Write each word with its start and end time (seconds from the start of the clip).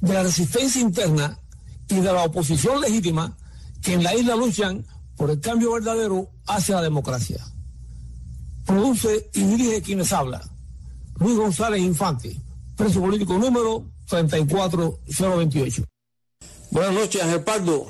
de 0.00 0.14
la 0.14 0.22
resistencia 0.22 0.80
interna 0.80 1.38
y 1.88 1.96
de 1.96 2.12
la 2.12 2.24
oposición 2.24 2.80
legítima 2.80 3.36
que 3.82 3.94
en 3.94 4.02
la 4.02 4.14
isla 4.14 4.36
luchan 4.36 4.84
por 5.16 5.30
el 5.30 5.40
cambio 5.40 5.72
verdadero 5.72 6.28
hacia 6.46 6.76
la 6.76 6.82
democracia. 6.82 7.44
Produce 8.64 9.30
y 9.34 9.42
dirige 9.42 9.82
quienes 9.82 10.12
habla. 10.12 10.40
Luis 11.16 11.36
González 11.36 11.80
Infante, 11.82 12.34
preso 12.76 13.00
político 13.00 13.36
número 13.36 13.84
34028. 14.06 15.84
Buenas 16.70 16.94
noches, 16.94 17.22
Ángel 17.22 17.42
Pardo. 17.42 17.86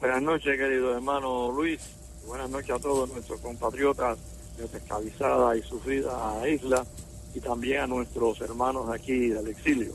Buenas 0.00 0.22
noches, 0.22 0.56
querido 0.56 0.94
hermano 0.94 1.50
Luis. 1.50 1.80
Buenas 2.26 2.48
noches 2.50 2.70
a 2.70 2.78
todos 2.78 3.10
nuestros 3.10 3.40
compatriotas 3.40 4.18
de 4.56 4.64
esta 4.64 4.78
esclavizada 4.78 5.56
y 5.56 5.62
sufrida 5.62 6.48
isla 6.48 6.86
y 7.34 7.40
también 7.40 7.80
a 7.80 7.86
nuestros 7.86 8.40
hermanos 8.40 8.88
aquí 8.90 9.28
del 9.28 9.48
exilio. 9.48 9.92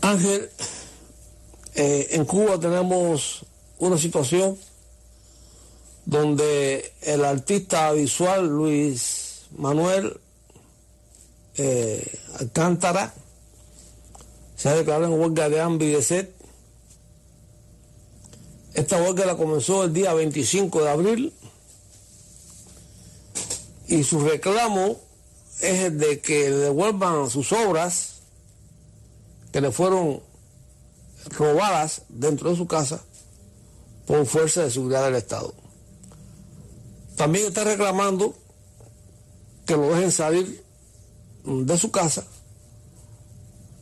Ángel, 0.00 0.50
eh, 1.74 2.08
en 2.12 2.24
Cuba 2.24 2.58
tenemos 2.58 3.44
una 3.78 3.98
situación 3.98 4.58
donde 6.06 6.92
el 7.02 7.24
artista 7.24 7.92
visual 7.92 8.46
Luis 8.46 9.46
Manuel 9.56 10.18
eh, 11.56 12.18
Alcántara 12.38 13.12
se 14.56 14.68
ha 14.68 14.74
declarado 14.74 15.12
en 15.12 15.20
huelga 15.20 15.48
de 15.48 15.60
hambre 15.60 15.88
de. 15.88 16.32
Esta 18.74 19.02
huelga 19.02 19.26
la 19.26 19.36
comenzó 19.36 19.84
el 19.84 19.92
día 19.92 20.14
25 20.14 20.82
de 20.82 20.90
abril 20.90 21.32
y 23.88 24.04
su 24.04 24.20
reclamo 24.20 25.00
es 25.60 25.80
el 25.80 25.98
de 25.98 26.20
que 26.20 26.50
le 26.50 26.56
devuelvan 26.56 27.28
sus 27.30 27.52
obras 27.52 28.17
que 29.52 29.60
le 29.60 29.72
fueron 29.72 30.20
robadas 31.36 32.02
dentro 32.08 32.50
de 32.50 32.56
su 32.56 32.66
casa 32.66 33.02
por 34.06 34.24
fuerza 34.26 34.62
de 34.62 34.70
seguridad 34.70 35.04
del 35.04 35.16
Estado. 35.16 35.52
También 37.16 37.46
está 37.46 37.64
reclamando 37.64 38.34
que 39.66 39.76
lo 39.76 39.94
dejen 39.94 40.12
salir 40.12 40.64
de 41.44 41.78
su 41.78 41.90
casa 41.90 42.24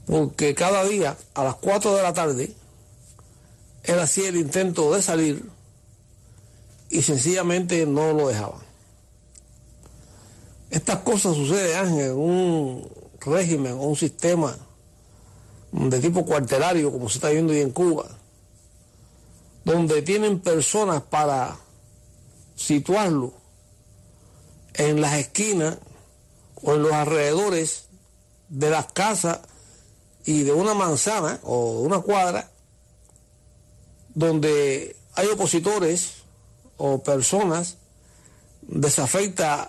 porque 0.07 0.55
cada 0.55 0.85
día 0.85 1.17
a 1.35 1.45
las 1.45 1.57
4 1.57 1.97
de 1.97 2.03
la 2.03 2.13
tarde 2.13 2.55
él 3.83 3.99
hacía 3.99 4.29
el 4.29 4.37
intento 4.37 4.93
de 4.95 5.03
salir 5.03 5.45
y 6.89 7.03
sencillamente 7.03 7.85
no 7.87 8.13
lo 8.13 8.29
dejaban. 8.29 8.61
Estas 10.71 10.99
cosas 10.99 11.37
suceden 11.37 12.01
en 12.01 12.13
un 12.13 12.89
régimen 13.21 13.73
o 13.73 13.83
un 13.83 13.97
sistema 13.97 14.57
de 15.77 16.01
tipo 16.01 16.25
cuartelario, 16.25 16.91
como 16.91 17.09
se 17.09 17.19
está 17.19 17.29
viendo 17.29 17.53
hoy 17.53 17.61
en 17.61 17.71
Cuba, 17.71 18.07
donde 19.65 20.01
tienen 20.03 20.41
personas 20.41 21.03
para 21.03 21.57
situarlo 22.55 23.35
en 24.75 25.01
las 25.01 25.15
esquinas 25.15 25.77
o 26.63 26.75
en 26.75 26.83
los 26.83 26.93
alrededores 26.93 27.85
de 28.49 28.71
las 28.71 28.91
casas 28.93 29.41
y 30.25 30.45
de 30.45 30.53
una 30.53 30.73
manzana 30.73 31.41
o 31.43 31.81
de 31.81 31.87
una 31.87 32.01
cuadra, 32.01 32.51
donde 34.15 34.97
hay 35.15 35.29
opositores 35.29 36.23
o 36.79 37.03
personas 37.03 37.77
desafectas 38.63 39.69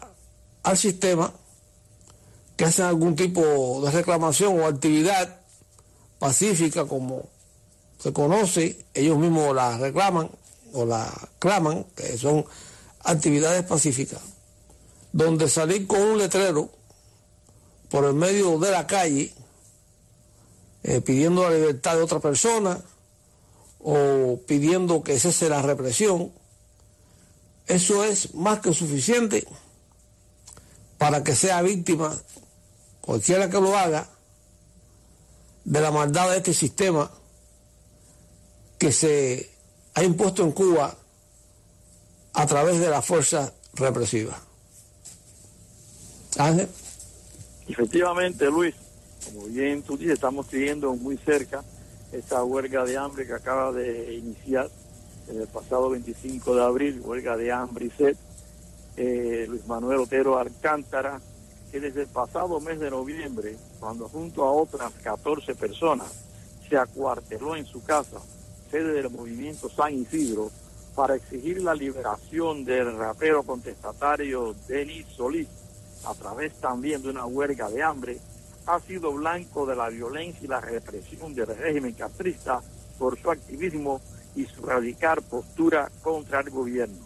al 0.63 0.78
sistema 0.78 1.34
que 2.56 2.66
hacen 2.66 2.85
algún 2.85 3.16
tipo 3.16 3.81
de 3.84 3.91
reclamación 3.91 4.59
o 4.59 4.66
actividad 4.66 5.37
pacífica 6.19 6.85
como 6.85 7.29
se 8.00 8.13
conoce, 8.13 8.85
ellos 8.94 9.17
mismos 9.17 9.55
la 9.55 9.78
reclaman 9.78 10.29
o 10.73 10.85
la 10.85 11.11
claman, 11.39 11.85
que 11.95 12.17
son 12.17 12.45
actividades 13.03 13.63
pacíficas, 13.63 14.22
donde 15.11 15.50
salir 15.50 15.88
con 15.88 16.01
un 16.01 16.17
letrero 16.17 16.69
por 17.89 18.06
el 18.06 18.13
medio 18.13 18.59
de 18.59 18.72
la 18.72 18.85
calle 18.85 19.33
eh, 20.83 21.01
pidiendo 21.01 21.44
la 21.44 21.56
libertad 21.56 21.95
de 21.95 22.03
otra 22.03 22.19
persona 22.19 22.79
o 23.79 24.39
pidiendo 24.47 25.03
que 25.03 25.19
cese 25.19 25.50
la 25.50 25.61
represión, 25.61 26.31
eso 27.66 28.03
es 28.03 28.33
más 28.35 28.59
que 28.59 28.73
suficiente 28.73 29.45
para 30.97 31.23
que 31.23 31.35
sea 31.35 31.61
víctima, 31.61 32.16
cualquiera 33.01 33.50
que 33.50 33.59
lo 33.59 33.77
haga, 33.77 34.09
de 35.67 35.81
la 35.81 35.91
maldad 35.91 36.31
de 36.31 36.38
este 36.38 36.53
sistema 36.53 37.11
que 38.79 38.89
se 38.94 39.51
ha 39.95 40.03
impuesto 40.03 40.41
en 40.44 40.53
Cuba 40.53 40.95
a 42.33 42.45
través 42.45 42.79
de 42.79 42.89
la 42.89 43.01
fuerza 43.01 43.51
represiva. 43.73 44.39
Ángel. 46.38 46.69
Efectivamente, 47.67 48.45
Luis, 48.45 48.75
como 49.25 49.47
bien 49.47 49.83
tú 49.83 49.97
dices, 49.97 50.13
estamos 50.13 50.47
siguiendo 50.47 50.95
muy 50.95 51.17
cerca 51.17 51.66
esta 52.13 52.41
huelga 52.45 52.85
de 52.85 52.97
hambre 52.97 53.27
que 53.27 53.33
acaba 53.33 53.73
de 53.73 54.13
iniciar 54.13 54.69
el 55.27 55.47
pasado 55.47 55.89
25 55.89 56.56
de 56.56 56.63
abril, 56.63 57.01
huelga 57.03 57.35
de 57.35 57.51
hambre 57.51 57.88
y 57.88 57.89
sed. 57.89 58.16
Eh, 58.95 59.45
Luis 59.50 59.67
Manuel 59.67 60.00
Otero 60.00 60.39
Alcántara, 60.39 61.19
que 61.73 61.81
desde 61.81 62.03
el 62.03 62.07
pasado 62.07 62.61
mes 62.61 62.79
de 62.79 62.89
noviembre, 62.89 63.57
cuando 63.79 64.07
junto 64.09 64.43
a 64.43 64.51
otras 64.51 64.93
14 65.03 65.55
personas 65.55 66.07
se 66.67 66.77
acuarteló 66.77 67.55
en 67.55 67.65
su 67.65 67.83
casa, 67.83 68.17
sede 68.69 68.93
del 68.93 69.09
movimiento 69.09 69.69
San 69.69 69.93
Isidro, 69.93 70.51
para 70.95 71.15
exigir 71.15 71.61
la 71.61 71.75
liberación 71.75 72.65
del 72.65 72.97
rapero 72.97 73.43
contestatario 73.43 74.55
Denis 74.67 75.05
Solís, 75.15 75.47
a 76.05 76.13
través 76.15 76.53
también 76.59 77.01
de 77.01 77.09
una 77.09 77.25
huelga 77.25 77.69
de 77.69 77.83
hambre, 77.83 78.17
ha 78.65 78.79
sido 78.79 79.13
blanco 79.13 79.65
de 79.65 79.75
la 79.75 79.89
violencia 79.89 80.44
y 80.44 80.47
la 80.47 80.59
represión 80.59 81.33
del 81.33 81.47
régimen 81.47 81.94
castrista 81.94 82.61
por 82.97 83.17
su 83.19 83.31
activismo 83.31 84.01
y 84.35 84.45
su 84.45 84.61
radical 84.63 85.21
postura 85.21 85.89
contra 86.01 86.41
el 86.41 86.49
gobierno. 86.49 86.97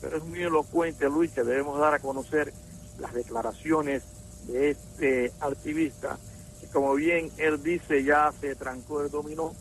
Pero 0.00 0.16
es 0.18 0.24
muy 0.24 0.42
elocuente, 0.42 1.08
Luis, 1.08 1.32
que 1.32 1.42
debemos 1.42 1.78
dar 1.78 1.94
a 1.94 1.98
conocer 1.98 2.52
las 2.98 3.12
declaraciones 3.14 4.02
de 4.02 4.17
este 4.52 5.32
activista, 5.40 6.18
que 6.60 6.66
como 6.68 6.94
bien 6.94 7.30
él 7.36 7.62
dice, 7.62 8.02
ya 8.04 8.32
se 8.40 8.54
trancó 8.54 9.02
el 9.02 9.10
dominó 9.10 9.54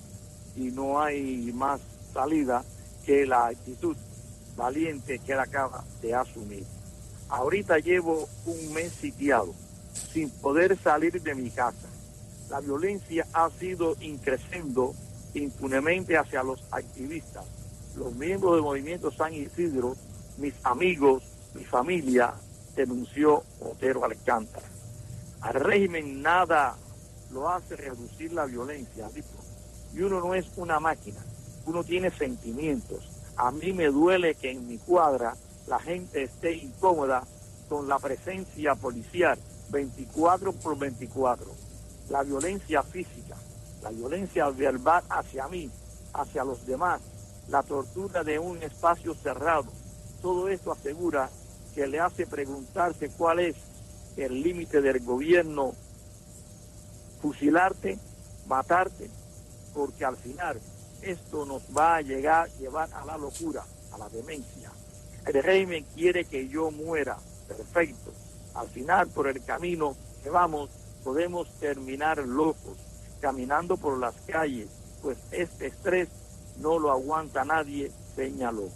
y 0.55 0.71
no 0.71 0.99
hay 0.99 1.51
más 1.53 1.81
salida 2.13 2.63
que 3.05 3.25
la 3.25 3.47
actitud 3.47 3.95
valiente 4.55 5.19
que 5.19 5.33
él 5.33 5.39
acaba 5.39 5.83
de 6.01 6.15
asumir. 6.15 6.65
Ahorita 7.29 7.77
llevo 7.79 8.27
un 8.45 8.73
mes 8.73 8.91
sitiado, 8.93 9.53
sin 10.13 10.29
poder 10.29 10.77
salir 10.77 11.21
de 11.21 11.35
mi 11.35 11.49
casa. 11.51 11.87
La 12.49 12.59
violencia 12.61 13.27
ha 13.33 13.49
sido 13.49 13.95
increciendo 13.99 14.93
impunemente 15.33 16.17
hacia 16.17 16.43
los 16.43 16.63
activistas, 16.71 17.45
los 17.97 18.15
miembros 18.15 18.53
del 18.53 18.63
movimiento 18.63 19.11
San 19.11 19.33
Isidro, 19.33 19.95
mis 20.37 20.53
amigos, 20.63 21.23
mi 21.53 21.63
familia, 21.63 22.33
denunció 22.75 23.43
Otero 23.59 24.05
Alcántara. 24.05 24.76
Al 25.47 25.53
régimen 25.53 26.21
nada 26.21 26.75
lo 27.31 27.47
hace 27.47 27.77
reducir 27.77 28.33
la 28.33 28.45
violencia, 28.45 29.09
Y 29.93 30.01
uno 30.01 30.19
no 30.19 30.35
es 30.35 30.45
una 30.57 30.81
máquina, 30.81 31.23
uno 31.65 31.85
tiene 31.85 32.11
sentimientos. 32.11 33.09
A 33.37 33.51
mí 33.51 33.71
me 33.71 33.85
duele 33.85 34.35
que 34.35 34.51
en 34.51 34.67
mi 34.67 34.77
cuadra 34.77 35.37
la 35.67 35.79
gente 35.79 36.23
esté 36.23 36.53
incómoda 36.53 37.23
con 37.69 37.87
la 37.87 37.97
presencia 37.97 38.75
policial 38.75 39.39
24 39.69 40.51
por 40.51 40.77
24. 40.77 41.45
La 42.09 42.23
violencia 42.23 42.83
física, 42.83 43.37
la 43.83 43.91
violencia 43.91 44.49
verbal 44.49 45.01
hacia 45.09 45.47
mí, 45.47 45.71
hacia 46.13 46.43
los 46.43 46.65
demás, 46.65 46.99
la 47.47 47.63
tortura 47.63 48.21
de 48.21 48.37
un 48.37 48.61
espacio 48.63 49.13
cerrado. 49.13 49.71
Todo 50.21 50.49
esto 50.49 50.73
asegura 50.73 51.29
que 51.73 51.87
le 51.87 52.01
hace 52.01 52.27
preguntarse 52.27 53.09
cuál 53.11 53.39
es 53.39 53.55
el 54.17 54.41
límite 54.41 54.81
del 54.81 54.99
gobierno, 55.03 55.73
fusilarte, 57.21 57.99
matarte, 58.47 59.09
porque 59.73 60.05
al 60.05 60.17
final 60.17 60.59
esto 61.01 61.45
nos 61.45 61.63
va 61.75 61.97
a 61.97 62.01
llegar, 62.01 62.49
llevar 62.57 62.89
a 62.93 63.05
la 63.05 63.17
locura, 63.17 63.63
a 63.91 63.97
la 63.97 64.09
demencia. 64.09 64.71
El 65.25 65.43
régimen 65.43 65.85
quiere 65.93 66.25
que 66.25 66.47
yo 66.47 66.71
muera, 66.71 67.17
perfecto. 67.47 68.11
Al 68.55 68.67
final, 68.69 69.07
por 69.09 69.27
el 69.27 69.43
camino 69.43 69.95
que 70.23 70.29
vamos, 70.29 70.69
podemos 71.03 71.47
terminar 71.59 72.17
locos, 72.19 72.77
caminando 73.21 73.77
por 73.77 73.97
las 73.99 74.15
calles, 74.25 74.67
pues 75.01 75.17
este 75.31 75.67
estrés 75.67 76.09
no 76.59 76.79
lo 76.79 76.91
aguanta 76.91 77.45
nadie, 77.45 77.91
señaló. 78.15 78.69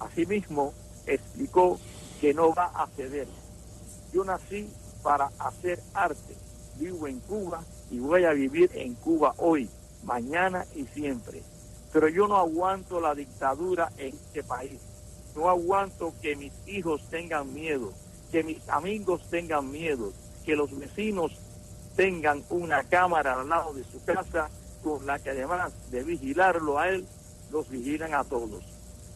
Asimismo, 0.00 0.74
explicó 1.06 1.78
que 2.20 2.34
no 2.34 2.52
va 2.52 2.66
a 2.74 2.86
ceder. 2.88 3.28
Yo 4.16 4.24
nací 4.24 4.66
para 5.02 5.30
hacer 5.38 5.78
arte, 5.92 6.34
vivo 6.78 7.06
en 7.06 7.20
Cuba 7.20 7.62
y 7.90 7.98
voy 7.98 8.24
a 8.24 8.32
vivir 8.32 8.70
en 8.72 8.94
Cuba 8.94 9.34
hoy, 9.36 9.68
mañana 10.04 10.64
y 10.74 10.86
siempre. 10.86 11.42
Pero 11.92 12.08
yo 12.08 12.26
no 12.26 12.38
aguanto 12.38 12.98
la 12.98 13.14
dictadura 13.14 13.92
en 13.98 14.14
este 14.14 14.42
país. 14.42 14.80
No 15.34 15.50
aguanto 15.50 16.14
que 16.22 16.34
mis 16.34 16.54
hijos 16.66 17.02
tengan 17.10 17.52
miedo, 17.52 17.92
que 18.32 18.42
mis 18.42 18.66
amigos 18.70 19.20
tengan 19.28 19.70
miedo, 19.70 20.14
que 20.46 20.56
los 20.56 20.74
vecinos 20.78 21.32
tengan 21.94 22.42
una 22.48 22.84
cámara 22.84 23.38
al 23.38 23.46
lado 23.46 23.74
de 23.74 23.84
su 23.84 24.02
casa 24.02 24.48
con 24.82 25.04
la 25.04 25.18
que 25.18 25.28
además 25.28 25.74
de 25.90 26.02
vigilarlo 26.02 26.78
a 26.78 26.88
él, 26.88 27.06
los 27.52 27.68
vigilan 27.68 28.14
a 28.14 28.24
todos. 28.24 28.64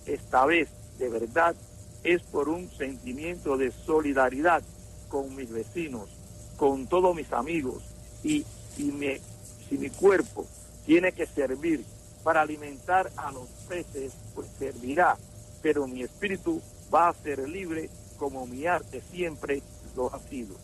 Esta 0.05 0.45
vez, 0.45 0.69
de 0.99 1.09
verdad, 1.09 1.57
es 2.05 2.21
por 2.25 2.51
un 2.51 2.71
sentimiento 2.71 3.57
de 3.57 3.71
solidaridad 3.71 4.63
con 5.11 5.35
mis 5.37 5.51
vecinos, 5.51 6.09
con 6.57 6.87
todos 6.87 7.15
mis 7.15 7.31
amigos, 7.33 7.83
y, 8.23 8.47
me, 8.79 9.21
si 9.69 9.77
mi 9.77 9.91
cuerpo 9.91 10.47
tiene 10.87 11.13
que 11.13 11.27
servir 11.27 11.85
para 12.23 12.41
alimentar 12.41 13.11
a 13.17 13.31
los 13.33 13.49
peces, 13.69 14.13
pues 14.35 14.49
servirá, 14.59 15.19
pero 15.61 15.87
mi 15.87 16.03
espíritu 16.03 16.63
va 16.93 17.09
a 17.09 17.15
ser 17.15 17.47
libre 17.47 17.91
como 18.19 18.47
mi 18.47 18.67
arte 18.67 19.03
siempre 19.11 19.63
lo 19.97 20.15
ha 20.15 20.19
sido. 20.21 20.55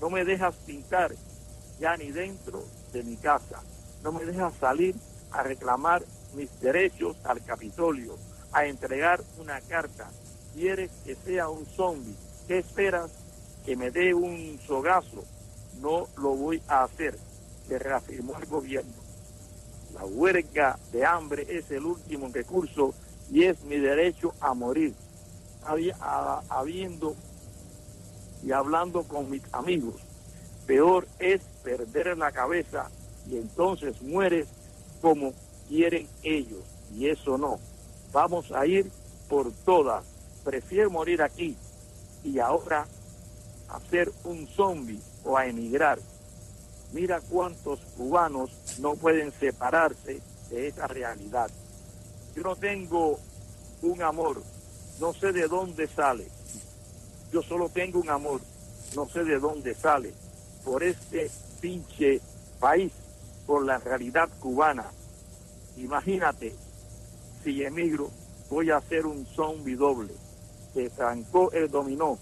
No 0.00 0.10
me 0.10 0.24
dejas 0.24 0.54
pintar 0.66 1.14
ya 1.78 1.96
ni 1.96 2.10
dentro 2.10 2.64
de 2.92 3.02
mi 3.02 3.16
casa, 3.16 3.62
no 4.02 4.12
me 4.12 4.24
dejas 4.24 4.54
salir 4.60 4.94
a 5.30 5.42
reclamar 5.42 6.02
mis 6.34 6.60
derechos 6.60 7.16
al 7.24 7.44
Capitolio, 7.44 8.16
a 8.52 8.66
entregar 8.66 9.22
una 9.38 9.60
carta. 9.60 10.10
Quieres 10.54 10.90
que 11.04 11.14
sea 11.14 11.48
un 11.48 11.66
zombie. 11.66 12.14
¿Qué 12.46 12.58
esperas? 12.58 13.10
Que 13.68 13.76
me 13.76 13.90
dé 13.90 14.14
un 14.14 14.58
sogazo. 14.66 15.22
No 15.82 16.06
lo 16.16 16.34
voy 16.34 16.62
a 16.68 16.84
hacer, 16.84 17.18
se 17.68 17.78
reafirmó 17.78 18.34
el 18.38 18.46
gobierno. 18.46 18.94
La 19.92 20.06
huelga 20.06 20.78
de 20.90 21.04
hambre 21.04 21.46
es 21.50 21.70
el 21.70 21.84
último 21.84 22.30
recurso 22.32 22.94
y 23.30 23.44
es 23.44 23.62
mi 23.64 23.76
derecho 23.76 24.32
a 24.40 24.54
morir. 24.54 24.94
Habiendo 26.48 27.14
y 28.42 28.52
hablando 28.52 29.02
con 29.02 29.28
mis 29.28 29.42
amigos, 29.52 29.96
peor 30.66 31.06
es 31.18 31.42
perder 31.62 32.16
la 32.16 32.32
cabeza 32.32 32.90
y 33.28 33.36
entonces 33.36 34.00
mueres 34.00 34.48
como 35.02 35.34
quieren 35.68 36.08
ellos. 36.22 36.64
Y 36.94 37.10
eso 37.10 37.36
no. 37.36 37.58
Vamos 38.12 38.50
a 38.50 38.64
ir 38.64 38.90
por 39.28 39.52
todas. 39.66 40.06
Prefiero 40.42 40.90
morir 40.90 41.20
aquí 41.20 41.54
y 42.24 42.38
ahora 42.38 42.86
hacer 43.68 44.10
un 44.24 44.46
zombie 44.46 45.00
o 45.24 45.36
a 45.36 45.46
emigrar. 45.46 45.98
Mira 46.92 47.20
cuántos 47.20 47.80
cubanos 47.96 48.50
no 48.78 48.94
pueden 48.94 49.32
separarse 49.32 50.20
de 50.50 50.68
esa 50.68 50.86
realidad. 50.86 51.50
Yo 52.34 52.42
no 52.42 52.56
tengo 52.56 53.18
un 53.82 54.02
amor, 54.02 54.42
no 55.00 55.12
sé 55.12 55.32
de 55.32 55.46
dónde 55.48 55.86
sale. 55.86 56.26
Yo 57.32 57.42
solo 57.42 57.68
tengo 57.68 58.00
un 58.00 58.08
amor, 58.08 58.40
no 58.94 59.08
sé 59.08 59.24
de 59.24 59.38
dónde 59.38 59.74
sale. 59.74 60.14
Por 60.64 60.82
este 60.82 61.30
pinche 61.60 62.20
país, 62.58 62.92
por 63.46 63.64
la 63.64 63.78
realidad 63.78 64.28
cubana. 64.40 64.86
Imagínate, 65.76 66.54
si 67.44 67.62
emigro, 67.62 68.10
voy 68.50 68.70
a 68.70 68.78
hacer 68.78 69.06
un 69.06 69.26
zombie 69.26 69.76
doble. 69.76 70.14
Se 70.74 70.90
trancó 70.90 71.52
el 71.52 71.70
dominó. 71.70 72.18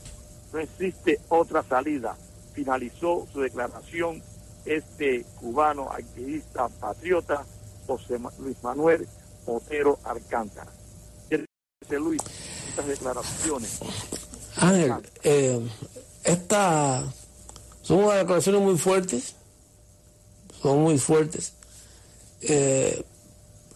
No 0.57 0.63
existe 0.63 1.21
otra 1.29 1.63
salida. 1.63 2.17
Finalizó 2.55 3.27
su 3.31 3.41
declaración 3.43 4.23
este 4.65 5.23
cubano 5.39 5.93
activista 5.93 6.71
patriota 6.81 7.45
José 7.87 8.19
Luis 8.39 8.57
Manuel 8.63 9.07
Otero 9.45 9.99
Alcántara. 10.03 10.73
Luis, 11.91 12.23
estas 12.71 12.87
declaraciones. 12.87 13.81
Ángel, 14.57 14.95
eh, 15.25 15.61
estas 16.25 17.05
son 17.83 18.05
unas 18.05 18.17
declaraciones 18.17 18.63
muy 18.63 18.79
fuertes, 18.79 19.35
son 20.63 20.81
muy 20.81 20.99
fuertes. 20.99 21.53
Eh, 22.41 23.05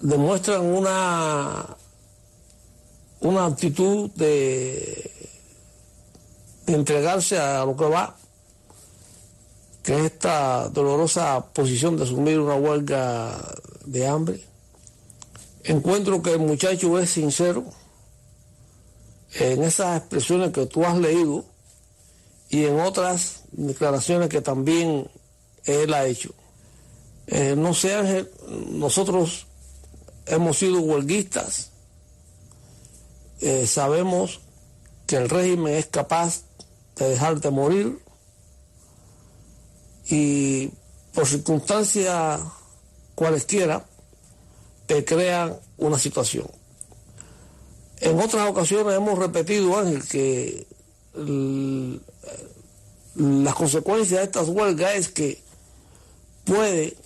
demuestran 0.00 0.64
una, 0.64 1.76
una 3.20 3.44
actitud 3.44 4.10
de, 4.12 5.20
entregarse 6.74 7.38
a 7.38 7.64
lo 7.64 7.76
que 7.76 7.84
va, 7.84 8.16
que 9.82 9.98
es 9.98 10.12
esta 10.12 10.68
dolorosa 10.68 11.52
posición 11.52 11.96
de 11.96 12.04
asumir 12.04 12.38
una 12.38 12.54
huelga 12.54 13.36
de 13.86 14.06
hambre. 14.06 14.44
Encuentro 15.64 16.22
que 16.22 16.32
el 16.32 16.40
muchacho 16.40 16.98
es 16.98 17.10
sincero 17.10 17.64
en 19.34 19.62
esas 19.62 19.98
expresiones 19.98 20.52
que 20.52 20.66
tú 20.66 20.84
has 20.84 20.98
leído 20.98 21.44
y 22.48 22.64
en 22.64 22.80
otras 22.80 23.42
declaraciones 23.52 24.28
que 24.28 24.40
también 24.40 25.08
él 25.64 25.94
ha 25.94 26.06
hecho. 26.06 26.34
Eh, 27.26 27.54
no 27.56 27.74
sé, 27.74 27.94
Ángel, 27.94 28.30
nosotros 28.70 29.46
hemos 30.26 30.58
sido 30.58 30.80
huelguistas, 30.80 31.70
eh, 33.40 33.66
sabemos 33.66 34.40
que 35.06 35.16
el 35.16 35.28
régimen 35.28 35.74
es 35.74 35.86
capaz 35.86 36.42
de 37.04 37.10
dejarte 37.10 37.50
morir 37.50 37.98
y 40.08 40.70
por 41.14 41.26
circunstancias 41.26 42.40
cualesquiera 43.14 43.84
te 44.86 45.04
crean 45.04 45.56
una 45.78 45.98
situación. 45.98 46.46
En 48.00 48.18
otras 48.18 48.48
ocasiones 48.48 48.94
hemos 48.96 49.18
repetido, 49.18 49.78
Ángel, 49.78 50.02
que 50.08 50.66
las 53.14 53.54
consecuencias 53.54 54.20
de 54.20 54.24
estas 54.24 54.48
huelgas 54.48 54.94
es 54.94 55.08
que 55.08 55.42
puede 56.44 56.96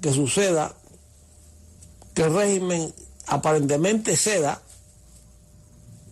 que 0.00 0.12
suceda 0.12 0.74
que 2.14 2.22
el 2.22 2.34
régimen 2.34 2.94
aparentemente 3.26 4.16
ceda 4.16 4.62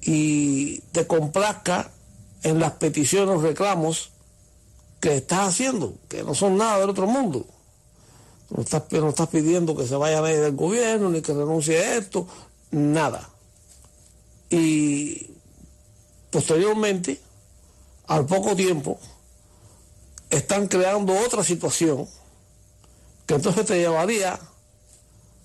y 0.01 0.79
te 0.93 1.07
complazca 1.07 1.91
en 2.45 2.61
las 2.61 2.73
peticiones 2.73 3.41
reclamos 3.41 4.11
que 5.01 5.17
estás 5.17 5.49
haciendo, 5.49 5.95
que 6.09 6.23
no 6.23 6.35
son 6.35 6.57
nada 6.57 6.79
del 6.79 6.91
otro 6.91 7.07
mundo. 7.07 7.47
No 8.51 8.63
estás, 8.63 8.85
no 8.93 9.09
estás 9.09 9.29
pidiendo 9.29 9.75
que 9.75 9.87
se 9.87 9.97
vaya 9.97 10.21
nadie 10.21 10.39
del 10.39 10.55
gobierno, 10.55 11.11
ni 11.11 11.23
que 11.23 11.33
renuncie 11.33 11.79
a 11.79 11.97
esto, 11.97 12.29
nada. 12.71 13.29
Y 14.51 15.31
posteriormente, 16.31 17.21
al 18.07 18.27
poco 18.27 18.55
tiempo, 18.55 18.99
están 20.29 20.69
creando 20.69 21.15
otra 21.19 21.43
situación 21.43 22.07
que 23.27 23.35
entonces 23.35 23.65
te 23.65 23.79
llevaría 23.79 24.39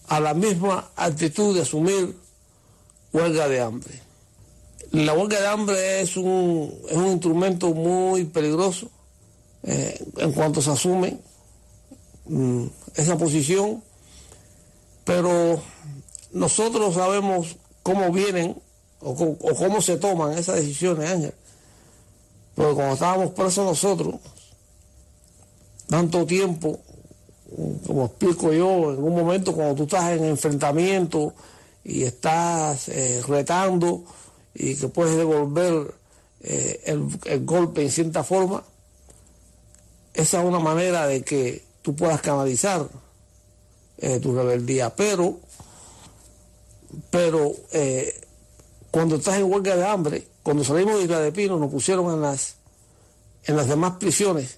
a 0.08 0.20
la 0.20 0.34
misma 0.34 0.92
actitud 0.98 1.56
de 1.56 1.62
asumir 1.62 2.18
huelga 3.14 3.48
de 3.48 3.62
hambre. 3.62 4.09
La 4.92 5.14
huelga 5.14 5.40
de 5.40 5.48
hambre 5.48 6.02
es 6.02 6.18
un, 6.18 6.74
es 6.90 6.98
un 6.98 7.08
instrumento 7.08 7.74
muy 7.74 8.26
peligroso 8.26 8.90
eh, 9.64 10.04
en 10.18 10.32
cuanto 10.32 10.62
se 10.62 10.72
asume 10.72 11.20
mm, 12.26 12.66
esa 12.96 13.18
posición, 13.18 13.84
pero 15.04 15.62
nosotros 16.32 16.96
sabemos 16.96 17.58
cómo 17.84 18.12
vienen 18.12 18.56
o, 19.02 19.16
cómo 19.56 19.82
se 19.82 19.98
toman 19.98 20.38
esas 20.38 20.56
decisiones, 20.56 21.10
Ángel. 21.10 21.34
Porque 22.56 22.74
cuando 22.74 22.94
estábamos 22.96 23.32
presos 23.32 23.66
nosotros, 23.66 24.16
tanto 25.88 26.26
tiempo 26.26 26.80
como 27.86 28.06
explico 28.06 28.54
yo, 28.54 28.94
en 28.94 29.04
un 29.04 29.16
momento 29.16 29.54
cuando 29.54 29.76
tú 29.76 29.84
estás 29.84 30.12
en 30.12 30.26
enfrentamiento 30.26 31.34
y 31.84 32.04
estás 32.04 32.90
eh, 32.90 33.22
retando 33.28 34.04
y 34.54 34.76
que 34.76 34.88
puedes 34.88 35.16
devolver 35.16 35.94
eh, 36.42 36.82
el, 36.86 37.46
golpe 37.46 37.82
en 37.82 37.92
cierta 37.92 38.24
forma, 38.24 38.64
esa 40.14 40.40
es 40.40 40.46
una 40.46 40.60
manera 40.60 41.08
de 41.08 41.22
que 41.24 41.64
tú 41.82 41.96
puedas 41.96 42.22
canalizar 42.22 42.88
eh, 43.98 44.20
tu 44.20 44.36
rebeldía. 44.36 44.96
Pero, 44.96 45.40
pero 47.10 47.54
eh, 47.72 48.20
cuando 48.92 49.18
estás 49.18 49.38
en 49.38 49.52
huelga 49.52 49.76
de 49.76 49.86
hambre, 49.86 50.28
cuando 50.44 50.64
salimos 50.64 50.98
de 50.98 51.04
Isla 51.04 51.20
de 51.20 51.32
Pino, 51.32 51.58
nos 51.58 51.72
pusieron 51.72 52.14
en 52.14 52.22
las, 52.22 52.56
en 53.44 53.56
las 53.56 53.68
demás 53.68 53.94
prisiones. 54.00 54.58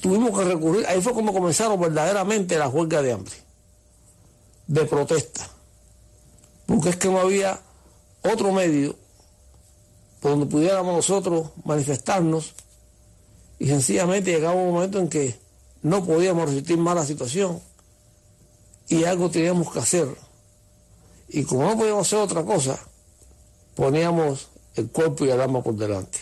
Tuvimos 0.00 0.38
que 0.38 0.44
recurrir, 0.44 0.86
ahí 0.86 1.00
fue 1.00 1.14
como 1.14 1.32
comenzaron 1.32 1.80
verdaderamente 1.80 2.58
las 2.58 2.72
huelgas 2.72 3.02
de 3.02 3.12
hambre, 3.12 3.34
de 4.66 4.84
protesta. 4.84 5.48
Porque 6.66 6.90
es 6.90 6.96
que 6.96 7.08
no 7.08 7.20
había 7.20 7.60
otro 8.26 8.52
medio 8.52 8.96
por 10.20 10.32
donde 10.32 10.46
pudiéramos 10.46 10.94
nosotros 10.94 11.50
manifestarnos 11.64 12.54
y 13.58 13.68
sencillamente 13.68 14.32
llegaba 14.32 14.54
un 14.54 14.72
momento 14.72 14.98
en 14.98 15.08
que 15.08 15.38
no 15.82 16.04
podíamos 16.04 16.48
resistir 16.48 16.78
más 16.78 16.94
la 16.94 17.04
situación 17.04 17.60
y 18.88 19.04
algo 19.04 19.30
teníamos 19.30 19.72
que 19.72 19.78
hacer. 19.78 20.08
Y 21.28 21.44
como 21.44 21.64
no 21.64 21.76
podíamos 21.76 22.06
hacer 22.06 22.18
otra 22.20 22.44
cosa, 22.44 22.78
poníamos 23.74 24.48
el 24.74 24.88
cuerpo 24.90 25.24
y 25.24 25.30
el 25.30 25.40
alma 25.40 25.62
por 25.62 25.74
delante. 25.74 26.18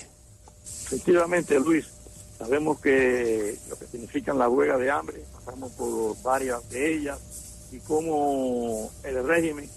Efectivamente, 0.86 1.58
Luis, 1.58 1.86
sabemos 2.38 2.80
que 2.80 3.58
lo 3.68 3.76
que 3.76 3.86
significan 3.86 4.38
la 4.38 4.48
huelga 4.48 4.78
de 4.78 4.90
hambre, 4.90 5.24
pasamos 5.32 5.72
por 5.72 6.20
varias 6.22 6.68
de 6.70 6.94
ellas 6.94 7.18
y 7.72 7.78
cómo 7.78 8.90
el 9.02 9.26
régimen 9.26 9.68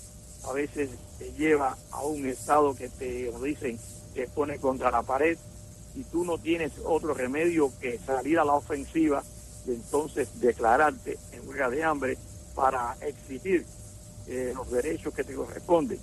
a 0.48 0.54
veces 0.54 0.90
te 1.20 1.32
lleva 1.34 1.78
a 1.92 2.02
un 2.02 2.26
estado 2.28 2.76
que 2.76 2.90
te 2.90 3.32
dicen 3.44 3.80
te 4.14 4.28
pone 4.28 4.58
contra 4.60 4.90
la 4.90 5.04
pared 5.04 5.38
y 5.96 6.04
tú 6.04 6.24
no 6.24 6.38
tienes 6.38 6.72
otro 6.84 7.14
remedio 7.14 7.72
que 7.80 8.00
salir 8.00 8.40
a 8.40 8.46
la 8.46 8.54
ofensiva 8.54 9.24
y 9.66 9.72
entonces 9.72 10.40
declararte 10.40 11.18
en 11.34 11.48
huelga 11.48 11.70
de 11.70 11.84
hambre 11.84 12.18
para 12.56 12.96
exigir 13.02 13.66
eh, 14.28 14.54
los 14.56 14.70
derechos 14.72 15.14
que 15.14 15.24
te 15.24 15.36
corresponden. 15.36 16.00